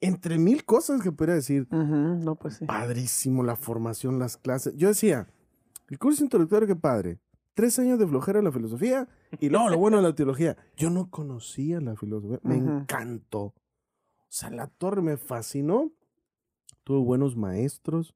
[0.00, 2.66] Entre mil cosas que podría decir, Ujú, No, pues sí.
[2.66, 4.74] padrísimo la formación, las clases.
[4.76, 5.28] Yo decía,
[5.88, 7.18] el curso introductorio, qué padre.
[7.54, 9.08] Tres años de flojera en la filosofía
[9.40, 10.56] y luego lo bueno de la teología.
[10.76, 12.70] Yo no conocía la filosofía, me Ujú.
[12.80, 13.40] encantó.
[13.44, 13.54] O
[14.28, 15.90] sea, la torre me fascinó.
[16.84, 18.14] Tuve buenos maestros.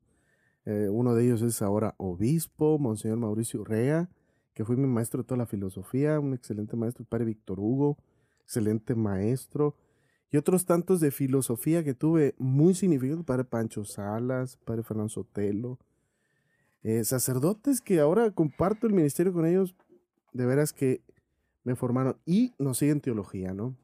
[0.66, 4.10] Eh, uno de ellos es ahora obispo, Monseñor Mauricio Rea,
[4.54, 7.98] que fue mi maestro de toda la filosofía, un excelente maestro, el padre Víctor Hugo,
[8.42, 9.76] excelente maestro.
[10.30, 15.78] Y otros tantos de filosofía que tuve muy significativos, padre Pancho Salas, padre Fernando Sotelo,
[16.82, 19.74] eh, sacerdotes que ahora comparto el ministerio con ellos,
[20.32, 21.02] de veras que
[21.64, 23.76] me formaron y nos siguen teología, ¿no?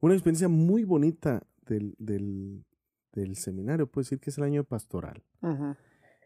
[0.00, 2.64] Una experiencia muy bonita del, del,
[3.12, 5.22] del seminario, puedo decir que es el año pastoral.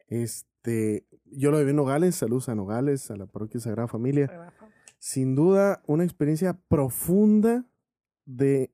[0.09, 4.53] Este, yo lo viví en Nogales, saludos a Nogales, a la parroquia Sagrada Familia.
[4.99, 7.65] Sin duda, una experiencia profunda
[8.27, 8.71] de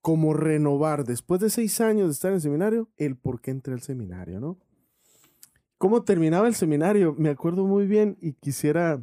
[0.00, 3.74] como renovar, después de seis años de estar en el seminario, el por qué entré
[3.74, 4.58] al seminario, ¿no?
[5.76, 7.14] ¿Cómo terminaba el seminario?
[7.18, 9.02] Me acuerdo muy bien y quisiera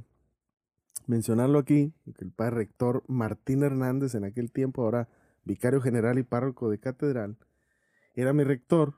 [1.07, 5.07] mencionarlo aquí, que el padre rector Martín Hernández, en aquel tiempo, ahora
[5.43, 7.38] vicario general y párroco de catedral,
[8.22, 8.95] era mi rector.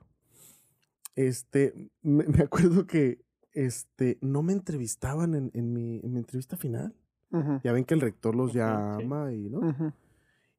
[1.16, 6.56] Este, me, me acuerdo que este, no me entrevistaban en, en mi, en mi entrevista
[6.56, 6.94] final.
[7.32, 7.60] Ujú.
[7.62, 8.58] Ya ven que el rector los Ujú, sí.
[8.58, 9.60] llama y, ¿no?
[9.60, 9.92] Ujú.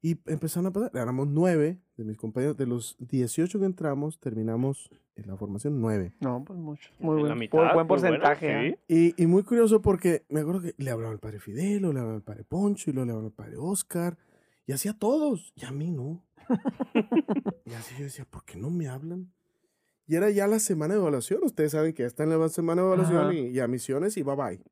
[0.04, 4.90] Y empezaron a pasar, éramos nueve de mis compañeros, de los 18 que entramos, terminamos
[5.14, 6.12] en la formación nueve.
[6.20, 6.90] No, pues mucho.
[6.98, 8.68] Muy buen, mitad, buen muy bueno, porcentaje.
[8.68, 8.78] ¿eh?
[8.88, 9.14] sí.
[9.16, 12.00] Y, y muy curioso porque me acuerdo que le hablaba al padre Fidel, o le
[12.00, 14.18] hablaba al padre Poncho, y luego le hablaba al padre Oscar,
[14.66, 16.24] y así a todos, y a mí no.
[17.64, 19.32] y así yo decía, ¿por qué no me hablan?
[20.06, 22.82] Y era ya la semana de evaluación, ustedes saben que ya está en la semana
[22.82, 24.62] de evaluación y, y a misiones y bye bye.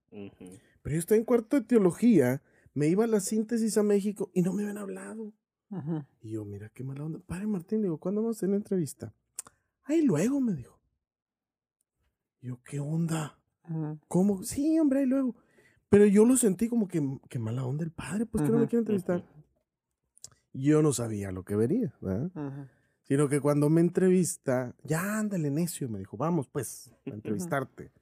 [0.82, 2.43] Pero yo estaba en cuarto de teología,
[2.74, 5.32] me iba a la síntesis a México y no me habían hablado.
[6.20, 7.20] Y yo, mira qué mala onda.
[7.20, 9.14] Padre Martín, digo, ¿cuándo vamos a hacer la entrevista?
[9.84, 10.78] Ahí luego, me dijo.
[12.41, 13.38] Y yo, ¿qué onda?
[14.09, 14.43] ¿Cómo?
[14.43, 15.36] Sí, hombre, ahí luego.
[15.88, 18.66] Pero yo lo sentí como que, que mala onda el padre, pues que no me
[18.66, 19.24] quiere entrevistar.
[20.53, 22.30] Yo no sabía lo que venía, ¿verdad?
[23.03, 27.92] Sino que cuando me entrevista, ya ándale, necio, me dijo, vamos pues, a entrevistarte.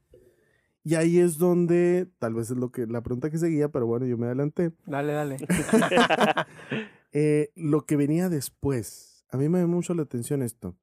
[0.85, 4.07] Y ahí es donde, tal vez es lo que, la pregunta que seguía, pero bueno,
[4.07, 4.73] yo me adelanté.
[4.87, 5.37] Dale, dale.
[7.13, 10.77] Eh, lo que venía después, a mí me llama mucho la atención esto.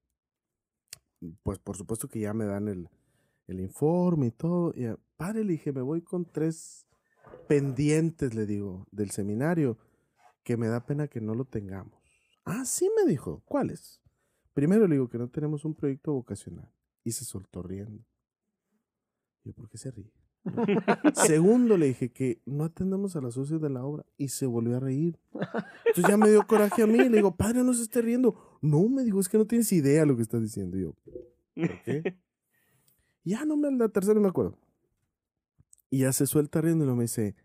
[1.43, 2.89] Pues por supuesto que ya me dan el,
[3.47, 4.73] el informe y todo.
[4.75, 4.87] Y
[5.17, 6.87] padre, le dije, me voy con tres
[7.47, 9.77] pendientes, le digo, del seminario,
[10.45, 11.99] que me da pena que no lo tengamos.
[12.45, 14.01] Ah, sí, me dijo, ¿cuáles?
[14.53, 16.71] Primero le digo que no tenemos un proyecto vocacional.
[17.03, 18.05] Y se soltó riendo.
[19.43, 20.13] Yo, ¿por qué se ríe?
[21.15, 24.77] Segundo, le dije que no atendemos a los socios de la obra y se volvió
[24.77, 25.19] a reír.
[25.87, 26.97] Entonces ya me dio coraje a mí.
[26.97, 28.59] Le digo, padre, no se esté riendo.
[28.61, 30.77] No, me dijo, es que no tienes idea lo que estás diciendo.
[30.77, 30.95] Y yo,
[31.55, 32.19] ¿por qué?
[33.23, 34.59] Ya no me, la tercera no me acuerdo.
[35.89, 37.35] Y ya se suelta riendo y me dice,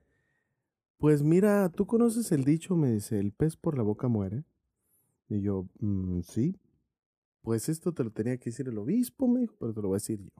[1.00, 4.44] pues mira, tú conoces el dicho, me dice, el pez por la boca muere.
[5.28, 6.56] Y yo, "Mm, sí.
[7.42, 9.94] pues esto te lo tenía que decir el obispo, me dijo, pero te lo voy
[9.96, 10.30] a decir yo.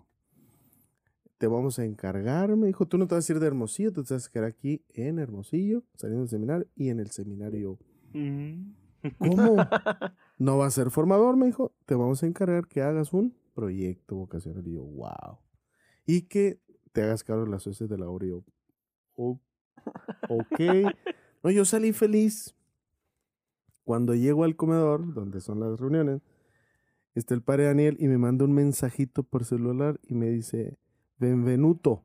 [1.38, 4.04] Te vamos a encargar, me dijo, tú no te vas a ir de Hermosillo, tú
[4.04, 7.78] te vas a quedar aquí en Hermosillo, saliendo del seminario, y en el seminario.
[9.18, 9.56] ¿Cómo?
[10.38, 14.16] No va a ser formador, me dijo, te vamos a encargar que hagas un proyecto
[14.16, 14.66] vocacional.
[14.66, 15.38] Y yo, wow.
[16.06, 16.60] Y que
[16.92, 18.26] te hagas cargo de las veces de la obra.
[18.26, 18.44] Y yo,
[19.16, 19.38] "O-
[20.28, 20.60] ok.
[21.42, 22.54] No, yo salí feliz.
[23.84, 26.20] Cuando llego al comedor, donde son las reuniones,
[27.14, 30.78] está el padre Daniel y me manda un mensajito por celular y me dice,
[31.18, 32.04] benvenuto.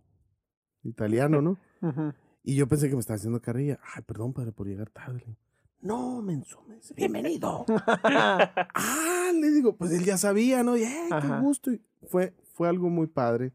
[0.83, 1.57] Italiano, ¿no?
[2.47, 3.79] Y yo pensé que me estaba haciendo carrilla.
[3.95, 5.35] Ay, perdón, padre, por llegar tarde.
[5.81, 7.65] No, menso, me dice, bienvenido.
[8.03, 10.77] ah, le digo, pues él ya sabía, ¿no?
[10.77, 11.71] Y, "Eh, qué gusto.
[11.71, 13.51] Y fue, fue algo muy padre.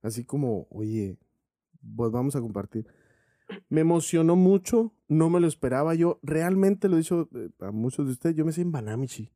[0.00, 1.18] Así como, oye,
[1.96, 2.86] pues vamos a compartir.
[3.68, 5.94] Me emocionó mucho, no me lo esperaba.
[5.94, 9.30] Yo realmente lo he dicho eh, a muchos de ustedes, yo me sé en Banamichi.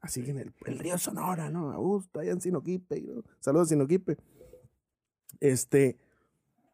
[0.00, 1.70] Así que en el, el río Sonora, ¿no?
[1.72, 3.00] A gusto, allá en Sinoquipe.
[3.00, 3.22] ¿no?
[3.40, 4.16] Saludos a Sinoquipe.
[5.40, 5.98] Este,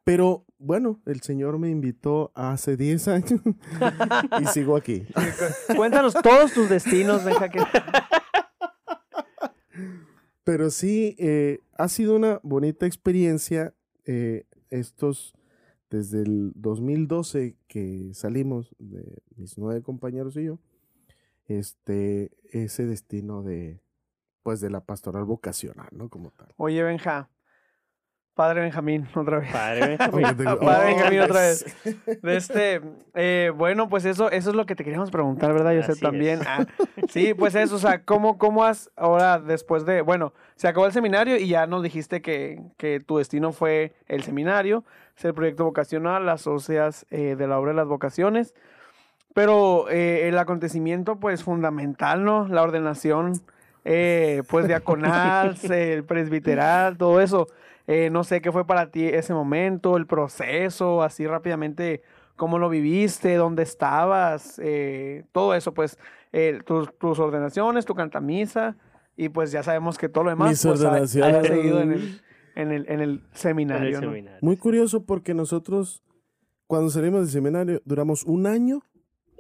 [0.05, 3.41] pero bueno, el Señor me invitó hace 10 años
[4.41, 5.07] y sigo aquí.
[5.77, 7.49] Cuéntanos todos tus destinos, Benja.
[7.49, 7.61] que-
[10.45, 15.35] Pero sí, eh, ha sido una bonita experiencia eh, estos,
[15.97, 20.59] desde el 2012 que salimos de mis nueve compañeros y yo,
[21.47, 23.81] este, ese destino de,
[24.43, 26.09] pues de la pastoral vocacional, ¿no?
[26.09, 26.49] Como tal.
[26.57, 27.31] Oye, Benja.
[28.35, 29.51] Padre Benjamín, otra vez.
[29.51, 30.23] Padre Benjamín.
[30.23, 31.65] Padre Oh, Benjamín, otra vez.
[32.23, 32.83] De este,
[33.15, 35.93] eh, bueno, pues eso, eso es lo que te queríamos preguntar, ¿verdad, Josep?
[35.93, 36.41] Así También.
[36.47, 36.67] Ah,
[37.09, 40.93] sí, pues eso, o sea, ¿cómo, ¿cómo has ahora después de, bueno, se acabó el
[40.93, 44.85] seminario y ya nos dijiste que, que tu destino fue el seminario,
[45.17, 48.55] ser proyecto vocacional, las socias eh, de la obra de las vocaciones,
[49.35, 52.49] pero eh, el acontecimiento, pues, fundamental, ¿no?
[52.49, 53.33] La ordenación,
[53.85, 57.49] eh, pues, diaconal, el presbiteral, todo eso.
[57.87, 62.03] Eh, no sé qué fue para ti ese momento, el proceso, así rápidamente,
[62.35, 65.99] cómo lo viviste, dónde estabas, eh, todo eso, pues,
[66.33, 68.75] eh, tus, tus ordenaciones, tu cantamisa,
[69.17, 71.47] y pues ya sabemos que todo lo demás Mis pues, ha- ha ordenaciones.
[71.47, 72.21] seguido en el,
[72.57, 74.01] en el, en el En el seminario.
[74.01, 74.09] ¿no?
[74.09, 74.39] seminario.
[74.43, 76.03] Muy curioso porque nosotros,
[76.67, 78.83] cuando salimos del seminario, duramos un año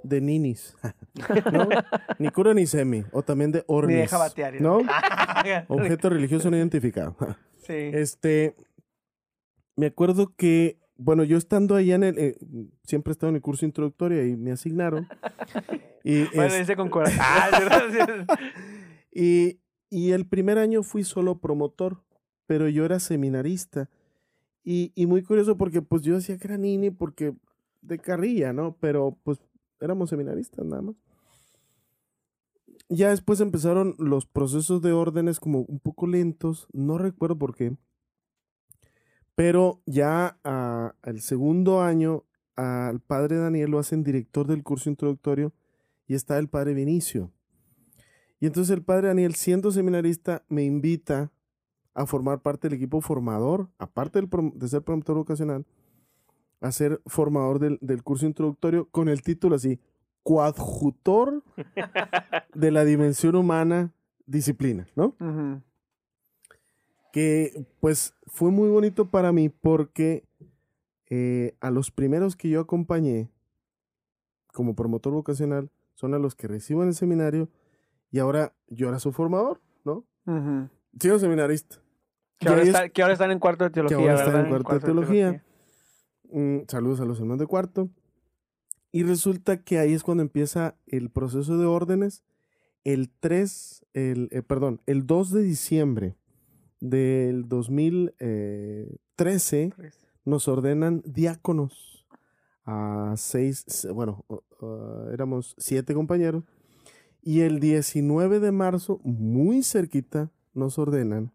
[0.04, 0.76] de ninis.
[1.52, 1.68] ¿no?
[2.18, 3.02] Ni cura ni semi.
[3.12, 3.96] O también de ornis.
[3.96, 4.60] Ni deja batear.
[4.60, 4.78] ¿No?
[5.68, 7.16] Objeto religioso no identificado.
[7.66, 7.72] sí.
[7.72, 8.54] Este,
[9.74, 12.36] me acuerdo que, bueno, yo estando allá en el, eh,
[12.84, 15.08] siempre he estado en el curso introductorio y me asignaron.
[16.04, 17.18] Y, Bueno, es- dice con corazón.
[17.20, 18.24] Ah,
[19.12, 19.58] y,
[19.90, 22.02] y el primer año fui solo promotor,
[22.46, 23.90] pero yo era seminarista.
[24.64, 27.34] Y, y muy curioso porque pues yo decía que era nini porque
[27.82, 28.76] de carrilla, ¿no?
[28.80, 29.38] Pero pues
[29.80, 30.96] éramos seminaristas nada más.
[32.88, 37.76] Ya después empezaron los procesos de órdenes como un poco lentos, no recuerdo por qué.
[39.34, 40.38] Pero ya
[41.02, 42.24] el segundo año
[42.54, 45.52] al padre Daniel lo hacen director del curso introductorio
[46.06, 47.32] y está el padre Vinicio.
[48.40, 51.32] Y entonces el padre Daniel, siendo seminarista, me invita
[51.96, 55.64] a formar parte del equipo formador, aparte del prom- de ser promotor vocacional,
[56.60, 59.80] a ser formador del, del curso introductorio con el título así,
[60.22, 61.42] coadjutor
[62.54, 63.92] de la dimensión humana
[64.26, 65.14] disciplina, ¿no?
[67.12, 70.24] Que pues fue muy bonito para mí porque
[71.08, 73.30] eh, a los primeros que yo acompañé
[74.52, 77.48] como promotor vocacional son a los que recibo en el seminario
[78.10, 80.04] y ahora yo era su formador, ¿no?
[80.26, 80.68] Ujú.
[81.00, 81.76] Sigo seminarista.
[82.38, 84.64] Que ahora, está- que ahora están en cuarto de teología, ahora están en ¿verdad?
[84.64, 85.44] cuarto de teología.
[86.30, 87.88] Mm, saludos a los hermanos de cuarto.
[88.92, 92.22] Y resulta que ahí es cuando empieza el proceso de órdenes.
[92.84, 96.16] El 3, el, eh, perdón, el 2 de diciembre
[96.80, 99.72] del 2013
[100.24, 102.06] nos ordenan diáconos
[102.64, 104.42] a seis, se- bueno, o,
[105.12, 106.44] éramos siete compañeros.
[107.22, 111.32] Y el 19 de marzo, muy cerquita, nos ordenan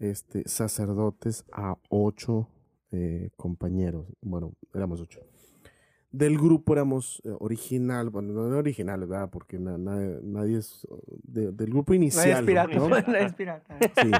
[0.00, 2.48] este, sacerdotes a ocho
[2.90, 4.06] eh, compañeros.
[4.20, 5.20] Bueno, éramos ocho.
[6.10, 9.30] Del grupo éramos eh, original, bueno, no original, ¿verdad?
[9.30, 10.84] Porque na- na- nadie es
[11.22, 12.40] de- del grupo Nadie inicial.
[12.40, 12.74] es pirata.
[12.74, 12.88] ¿no?
[13.12, 13.78] nadie es pirata.
[14.02, 14.10] Sí.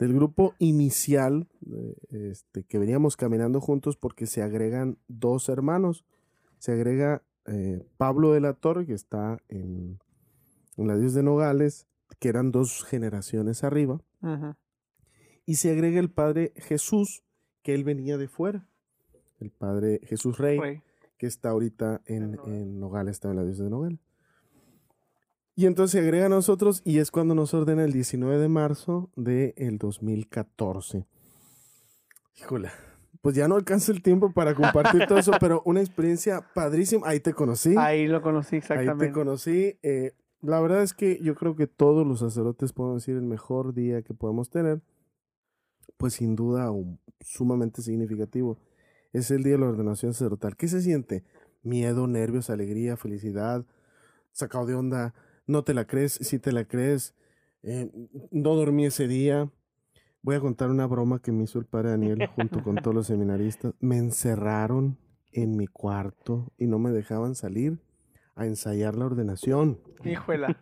[0.00, 1.94] Del grupo inicial, eh,
[2.30, 6.04] este, que veníamos caminando juntos porque se agregan dos hermanos.
[6.58, 7.22] Se agrega
[7.98, 9.98] Pablo de la Torre, que está en,
[10.76, 11.86] en la Dios de Nogales,
[12.20, 14.00] que eran dos generaciones arriba.
[14.22, 14.54] Ujú.
[15.44, 17.22] Y se agrega el padre Jesús,
[17.62, 18.68] que él venía de fuera.
[19.40, 20.82] El padre Jesús Rey,
[21.18, 23.16] que está ahorita en, En Nogales.
[23.16, 23.98] está en la Dios de Nogales.
[25.54, 29.10] Y entonces se agrega a nosotros y es cuando nos ordena el 19 de marzo
[29.16, 31.06] del 2014.
[32.38, 32.70] Híjole,
[33.20, 37.06] pues ya no alcanza el tiempo para compartir todo eso, pero una experiencia padrísima.
[37.06, 37.74] Ahí te conocí.
[37.76, 39.04] Ahí lo conocí exactamente.
[39.04, 39.78] Ahí te conocí.
[39.82, 43.74] Eh, la verdad es que yo creo que todos los sacerdotes podemos decir el mejor
[43.74, 44.82] día que podemos tener,
[46.02, 48.58] pues sin duda un, sumamente significativo.
[49.12, 50.56] Es el día de la ordenación sacerdotal.
[50.56, 51.22] ¿Qué se siente?
[51.62, 53.64] Miedo, nervios, alegría, felicidad,
[54.32, 55.14] sacado de onda,
[55.46, 57.14] no te la crees, si te la crees,
[57.62, 57.88] eh,
[58.32, 59.48] no dormí ese día.
[60.22, 63.06] Voy a contar una broma que me hizo el padre Daniel junto con todos los
[63.06, 63.72] seminaristas.
[63.78, 64.98] Me encerraron
[65.30, 67.78] en mi cuarto y no me dejaban salir
[68.34, 69.78] a ensayar la ordenación.
[70.02, 70.60] Híjola.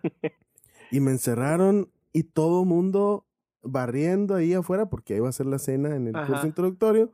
[0.91, 3.25] Y me encerraron y todo mundo
[3.63, 6.27] barriendo ahí afuera porque ahí va a ser la cena en el Ajá.
[6.27, 7.13] curso introductorio.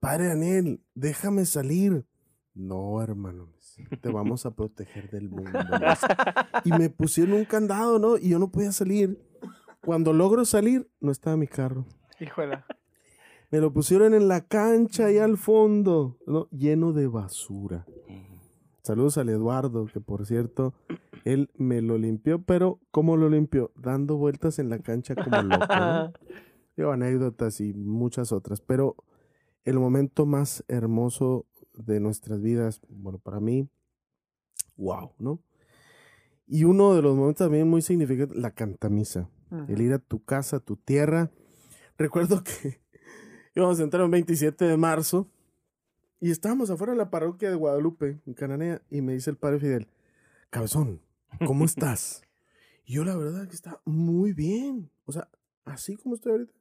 [0.00, 2.04] Padre Daniel, déjame salir.
[2.54, 3.50] No, hermano,
[4.00, 5.50] te vamos a proteger del mundo.
[6.64, 8.16] y me pusieron un candado, ¿no?
[8.16, 9.18] Y yo no podía salir.
[9.82, 11.86] Cuando logro salir, no estaba mi carro.
[12.18, 12.64] Híjola.
[13.50, 16.48] Me lo pusieron en la cancha ahí al fondo, ¿no?
[16.50, 17.86] lleno de basura.
[18.86, 20.72] Saludos al Eduardo, que por cierto,
[21.24, 23.72] él me lo limpió, pero ¿cómo lo limpió?
[23.74, 25.66] Dando vueltas en la cancha como loco.
[25.68, 26.12] ¿no?
[26.76, 28.94] Digo, anécdotas y muchas otras, pero
[29.64, 33.68] el momento más hermoso de nuestras vidas, bueno, para mí,
[34.76, 35.40] wow, ¿no?
[36.46, 39.28] Y uno de los momentos también muy significativos, la cantamisa,
[39.66, 41.32] el ir a tu casa, a tu tierra.
[41.98, 42.80] Recuerdo que
[43.56, 45.28] íbamos a entrar el 27 de marzo
[46.20, 49.60] y estábamos afuera de la parroquia de Guadalupe, en Cananea, y me dice el padre
[49.60, 49.88] Fidel,
[50.50, 51.02] Cabezón,
[51.46, 52.22] ¿cómo estás?
[52.84, 55.28] Y yo la verdad que está muy bien, o sea,
[55.64, 56.52] así como estoy ahorita.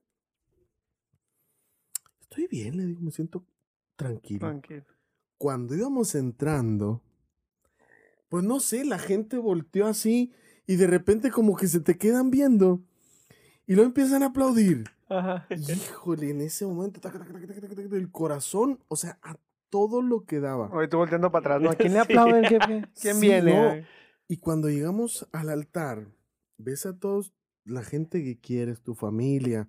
[2.21, 3.45] Estoy bien, le digo, me siento
[3.95, 4.39] tranquilo.
[4.39, 4.85] Tranquilo.
[5.37, 7.01] Cuando íbamos entrando,
[8.29, 10.33] pues no sé, la gente volteó así
[10.67, 12.83] y de repente como que se te quedan viendo
[13.67, 14.94] y luego empiezan a aplaudir.
[15.07, 15.45] Ajá.
[15.49, 19.37] Híjole, en ese momento, taca, taca, taca, taca, taca, taca, el corazón, o sea, a
[19.69, 20.69] todo lo que daba.
[20.71, 21.69] Hoy tú volteando para atrás, ¿no?
[21.69, 22.03] ¿A quién le Sí.
[22.05, 22.43] aplauden?
[22.43, 23.81] ¿Qué- qué- ¿Quién Sí, viene?
[23.81, 23.87] no.
[24.27, 26.07] Y cuando llegamos al altar,
[26.57, 27.33] ves a todos
[27.63, 29.67] la gente que quieres, tu familia,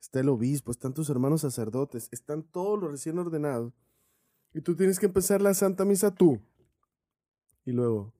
[0.00, 3.72] está el obispo, están tus hermanos sacerdotes, están todos los recién ordenados.
[4.52, 6.40] Y tú tienes que empezar la Santa Misa tú.
[7.64, 8.12] Y luego,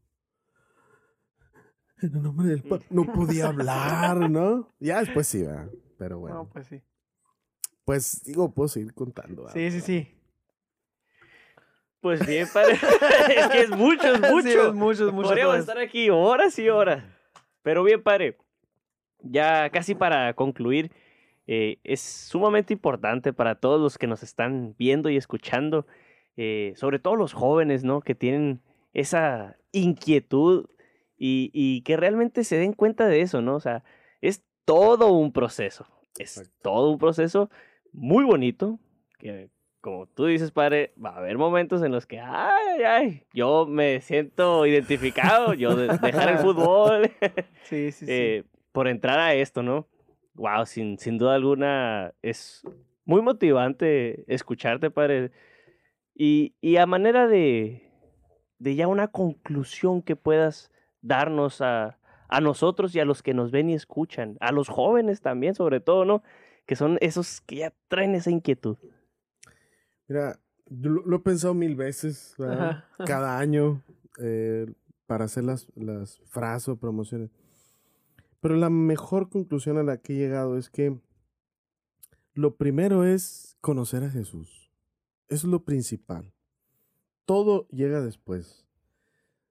[2.01, 4.73] en el nombre del Padre, no podía hablar, ¿no?
[4.81, 5.71] Ya después sí, ¿verdad?
[5.99, 6.81] Pero bueno, No, pues sí.
[7.85, 9.49] pues digo, puedo seguir contando.
[9.51, 10.11] Sí, sí, sí.
[12.01, 12.75] Pues bien, padre.
[13.37, 14.43] es que es mucho, es mucho.
[14.43, 17.05] Sí, es mucho, es mucho Podríamos todo estar aquí horas y horas.
[17.63, 18.37] Pero bien, padre.
[19.21, 20.93] Ya casi para concluir,
[21.47, 25.87] eh, es sumamente importante para todos los que nos están viendo y escuchando,
[26.37, 28.03] eh, sobre todo los jóvenes, ¿no?
[28.03, 28.61] Que tienen
[28.93, 30.67] esa inquietud
[31.17, 33.57] y, y que realmente se den cuenta de eso, ¿no?
[33.57, 33.83] O sea,
[34.21, 35.87] es todo un proceso.
[36.19, 36.59] Es Exacto.
[36.63, 37.51] todo un proceso
[37.93, 38.79] muy bonito,
[39.19, 39.51] que
[39.81, 44.01] como tú dices, padre, va a haber momentos en los que, ay, ay, yo me
[44.01, 47.11] siento identificado, yo de- dejar el fútbol
[47.65, 48.13] Sí, sí, sí.
[48.13, 49.87] eh, por entrar a esto, ¿no?
[50.35, 52.63] Wow, sin, sin duda alguna es
[53.05, 55.31] muy motivante escucharte, padre.
[56.15, 57.91] Y, y a manera de,
[58.59, 60.71] de ya una conclusión que puedas
[61.03, 61.99] darnos a,
[62.29, 65.81] a nosotros y a los que nos ven y escuchan, a los jóvenes también, sobre
[65.81, 66.23] todo, ¿no?
[66.67, 68.77] Que son esos que ya traen esa inquietud.
[70.09, 72.35] Mira, lo, lo he pensado mil veces,
[73.07, 73.83] cada año,
[74.19, 74.67] eh,
[75.07, 77.31] para hacer las, las frases o promociones.
[78.41, 80.99] Pero la mejor conclusión a la que he llegado es que
[82.35, 84.71] lo primero es conocer a Jesús.
[85.29, 86.33] Eso es lo principal.
[87.25, 88.67] Todo llega después.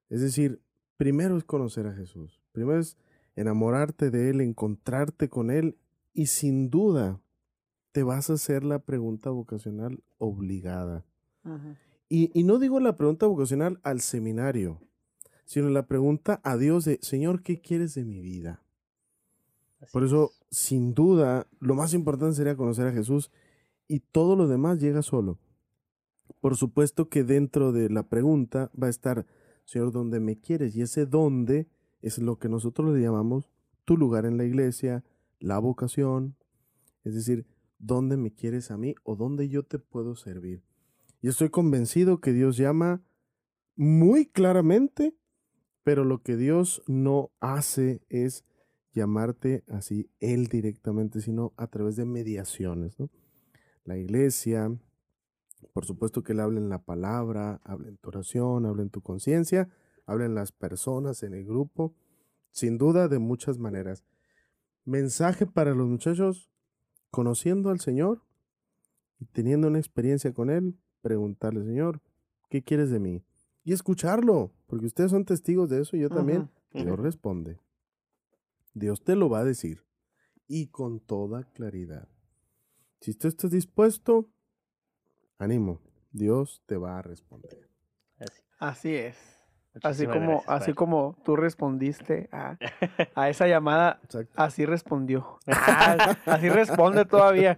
[0.09, 0.61] Es decir,
[0.97, 2.42] primero es conocer a Jesús.
[2.53, 2.97] Primero es
[3.35, 5.75] enamorarte de Él, encontrarte con Él
[6.13, 7.19] y sin duda
[7.91, 11.05] te vas a hacer la pregunta vocacional obligada.
[12.07, 14.79] Y, y no digo la pregunta vocacional al seminario,
[15.45, 18.63] sino la pregunta a Dios de, Señor, ¿qué quieres de mi vida?
[19.81, 20.41] Así Por eso, es.
[20.49, 23.31] sin duda, lo más importante sería conocer a Jesús
[23.87, 25.39] y todo lo demás llega solo.
[26.39, 29.25] Por supuesto que dentro de la pregunta va a estar,
[29.65, 30.75] Señor, ¿dónde me quieres?
[30.75, 31.67] Y ese dónde
[32.03, 33.49] es lo que nosotros le llamamos
[33.85, 35.03] tu lugar en la iglesia,
[35.39, 36.35] la vocación,
[37.03, 37.47] es decir,
[37.79, 40.63] ¿dónde me quieres a mí o dónde yo te puedo servir?
[41.21, 43.01] Y estoy convencido que Dios llama
[43.75, 45.15] muy claramente,
[45.83, 48.45] pero lo que Dios no hace es
[48.91, 52.99] llamarte así Él directamente, sino a través de mediaciones.
[52.99, 53.09] ¿no?
[53.85, 54.77] La iglesia,
[55.71, 59.01] por supuesto que Él habla en la palabra, habla en tu oración, habla en tu
[59.01, 59.69] conciencia,
[60.05, 61.95] habla en las personas, en el grupo,
[62.51, 64.03] sin duda de muchas maneras.
[64.85, 66.49] Mensaje para los muchachos,
[67.09, 68.23] conociendo al Señor
[69.19, 72.01] y teniendo una experiencia con Él, preguntarle, Señor,
[72.49, 73.23] ¿qué quieres de mí?
[73.63, 76.49] Y escucharlo, porque ustedes son testigos de eso y yo también.
[76.71, 77.59] Dios responde.
[78.73, 79.85] Dios te lo va a decir.
[80.47, 82.09] Y con toda claridad.
[82.99, 84.29] Si tú estás dispuesto,
[85.37, 85.81] ánimo.
[86.11, 87.69] Dios te va a responder.
[88.17, 88.41] Así.
[88.59, 89.42] Así es.
[89.81, 90.75] Así como, gracias, así padre.
[90.75, 92.57] como tú respondiste a,
[93.15, 94.31] a esa llamada, Exacto.
[94.35, 95.39] así respondió.
[95.47, 97.57] Ah, así responde todavía.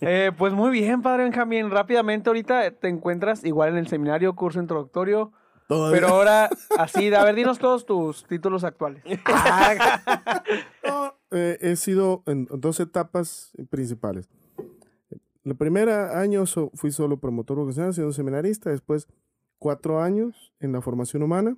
[0.00, 1.70] Eh, pues muy bien, padre Benjamín.
[1.70, 5.32] Rápidamente ahorita te encuentras igual en el seminario, curso introductorio.
[5.66, 9.02] Todavía- Pero ahora, así, a ver, dinos todos tus títulos actuales.
[9.26, 10.42] Ah,
[10.86, 14.28] No, eh, he sido en dos etapas principales.
[15.44, 18.70] El primer año so- fui solo promotor vocacional, siendo seminarista.
[18.70, 19.08] Después,
[19.58, 21.56] cuatro años en la formación humana,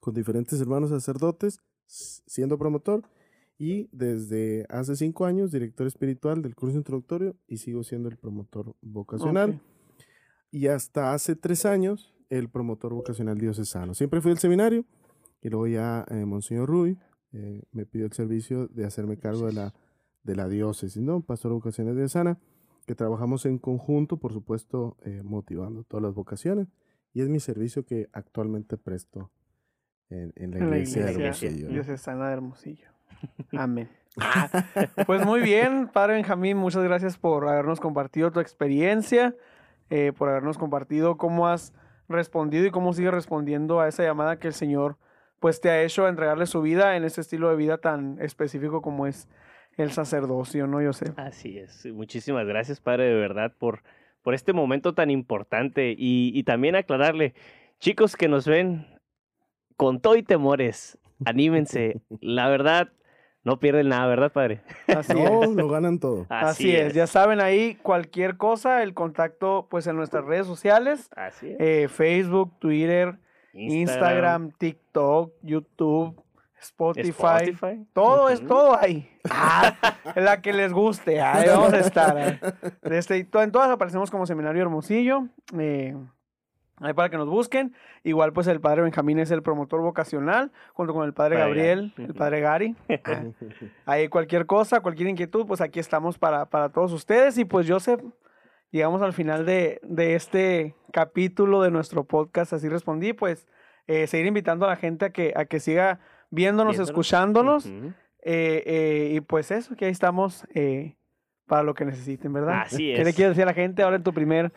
[0.00, 3.02] con diferentes hermanos sacerdotes, siendo promotor.
[3.58, 8.74] Y desde hace cinco años, director espiritual del curso introductorio y sigo siendo el promotor
[8.80, 9.50] vocacional.
[9.50, 9.60] Ok.
[10.50, 13.94] Y hasta hace tres años, el promotor vocacional diocesano.
[13.94, 14.84] Siempre fui al seminario
[15.42, 16.98] y luego ya eh, Monseñor Rui
[17.32, 19.74] eh, me pidió el servicio de hacerme cargo de la,
[20.22, 21.20] de la diócesis, ¿no?
[21.20, 22.38] Pastor vocacional diocesana,
[22.86, 26.68] que trabajamos en conjunto, por supuesto, eh, motivando todas las vocaciones.
[27.12, 29.30] Y es mi servicio que actualmente presto
[30.08, 32.88] en, en la En la iglesia, de iglesia Hermosillo, diocesana de Hermosillo.
[33.52, 33.88] Amén.
[34.20, 34.48] Ah,
[35.06, 39.34] pues muy bien, padre Benjamín, muchas gracias por habernos compartido tu experiencia,
[39.88, 41.72] eh, por habernos compartido cómo has
[42.08, 44.98] respondido y cómo sigues respondiendo a esa llamada que el Señor
[45.40, 48.82] pues te ha hecho a entregarle su vida en este estilo de vida tan específico
[48.82, 49.28] como es
[49.76, 51.12] el sacerdocio, ¿no, José?
[51.16, 51.86] Así es.
[51.86, 53.82] Muchísimas gracias, Padre, de verdad, por,
[54.22, 55.94] por este momento tan importante.
[55.96, 57.34] Y, y también aclararle,
[57.80, 58.86] chicos que nos ven,
[59.76, 62.00] con todo y temores, anímense.
[62.20, 62.88] La verdad,
[63.44, 64.60] no pierden nada, ¿verdad, Padre?
[64.86, 65.50] Así No, es.
[65.50, 66.26] lo ganan todo.
[66.28, 66.94] Así, es.
[66.94, 71.56] ya saben ahí cualquier cosa, el contacto pues en nuestras redes sociales, Así es.
[71.58, 73.18] eh, Facebook, Twitter,
[73.52, 76.21] Instagram, TikTok, YouTube,
[76.62, 77.08] Spotify.
[77.10, 77.86] Spotify.
[77.92, 79.08] Todo es todo ahí.
[79.30, 79.74] Ah,
[80.16, 81.20] la que les guste.
[81.20, 82.16] Ahí vamos a estar.
[82.18, 83.24] eh.
[83.30, 85.28] To- en todas aparecemos como Seminario Hermosillo.
[85.58, 85.96] eh,
[86.78, 87.74] ahí para que nos busquen.
[88.04, 92.14] Igual, pues el padre Benjamín es el promotor vocacional, junto con el padre Gabriel, el
[92.14, 92.74] padre Gary.
[93.04, 93.22] Ah,
[93.86, 97.38] Ahí cualquier cosa, cualquier inquietud, pues aquí estamos para, para todos ustedes.
[97.38, 98.00] Y pues Joseph,
[98.70, 103.46] llegamos al final de, de este capítulo de nuestro podcast, así respondí, pues
[103.86, 106.00] eh, seguir invitando a la gente a que, a que siga
[106.32, 106.88] viéndonos, Viéndonos.
[106.88, 107.66] escuchándonos.
[107.66, 107.92] Eh,
[108.24, 110.96] eh, y pues eso, que ahí estamos eh,
[111.46, 112.62] para lo que necesiten, ¿verdad?
[112.62, 113.16] Así ¿Qué le es.
[113.16, 114.52] quieres decir a la gente ahora en tu primer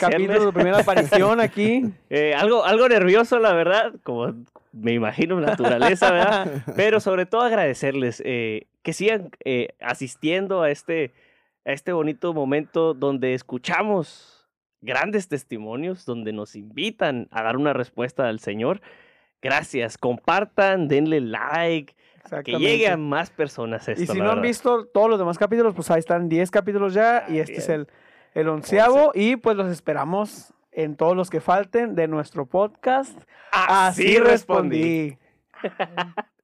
[0.00, 1.92] capítulo, tu primera aparición aquí?
[2.36, 4.32] Algo, algo nervioso, la verdad, como
[4.76, 6.62] me imagino naturaleza, ¿verdad?
[6.76, 11.12] Pero sobre todo agradecerles eh, que sigan eh, asistiendo a este,
[11.64, 14.46] a este bonito momento donde escuchamos
[14.82, 18.80] grandes testimonios, donde nos invitan a dar una respuesta al Señor.
[19.46, 21.94] Gracias, compartan, denle like,
[22.44, 24.02] que llegue a más personas esto.
[24.02, 27.24] Y si no han visto todos los demás capítulos, pues ahí están 10 capítulos ya
[27.28, 27.68] y Así este es es.
[27.68, 27.88] el,
[28.34, 33.18] el onceavo y pues los esperamos en todos los que falten de nuestro podcast.
[33.52, 35.16] Así respondí.
[35.62, 36.22] respondí.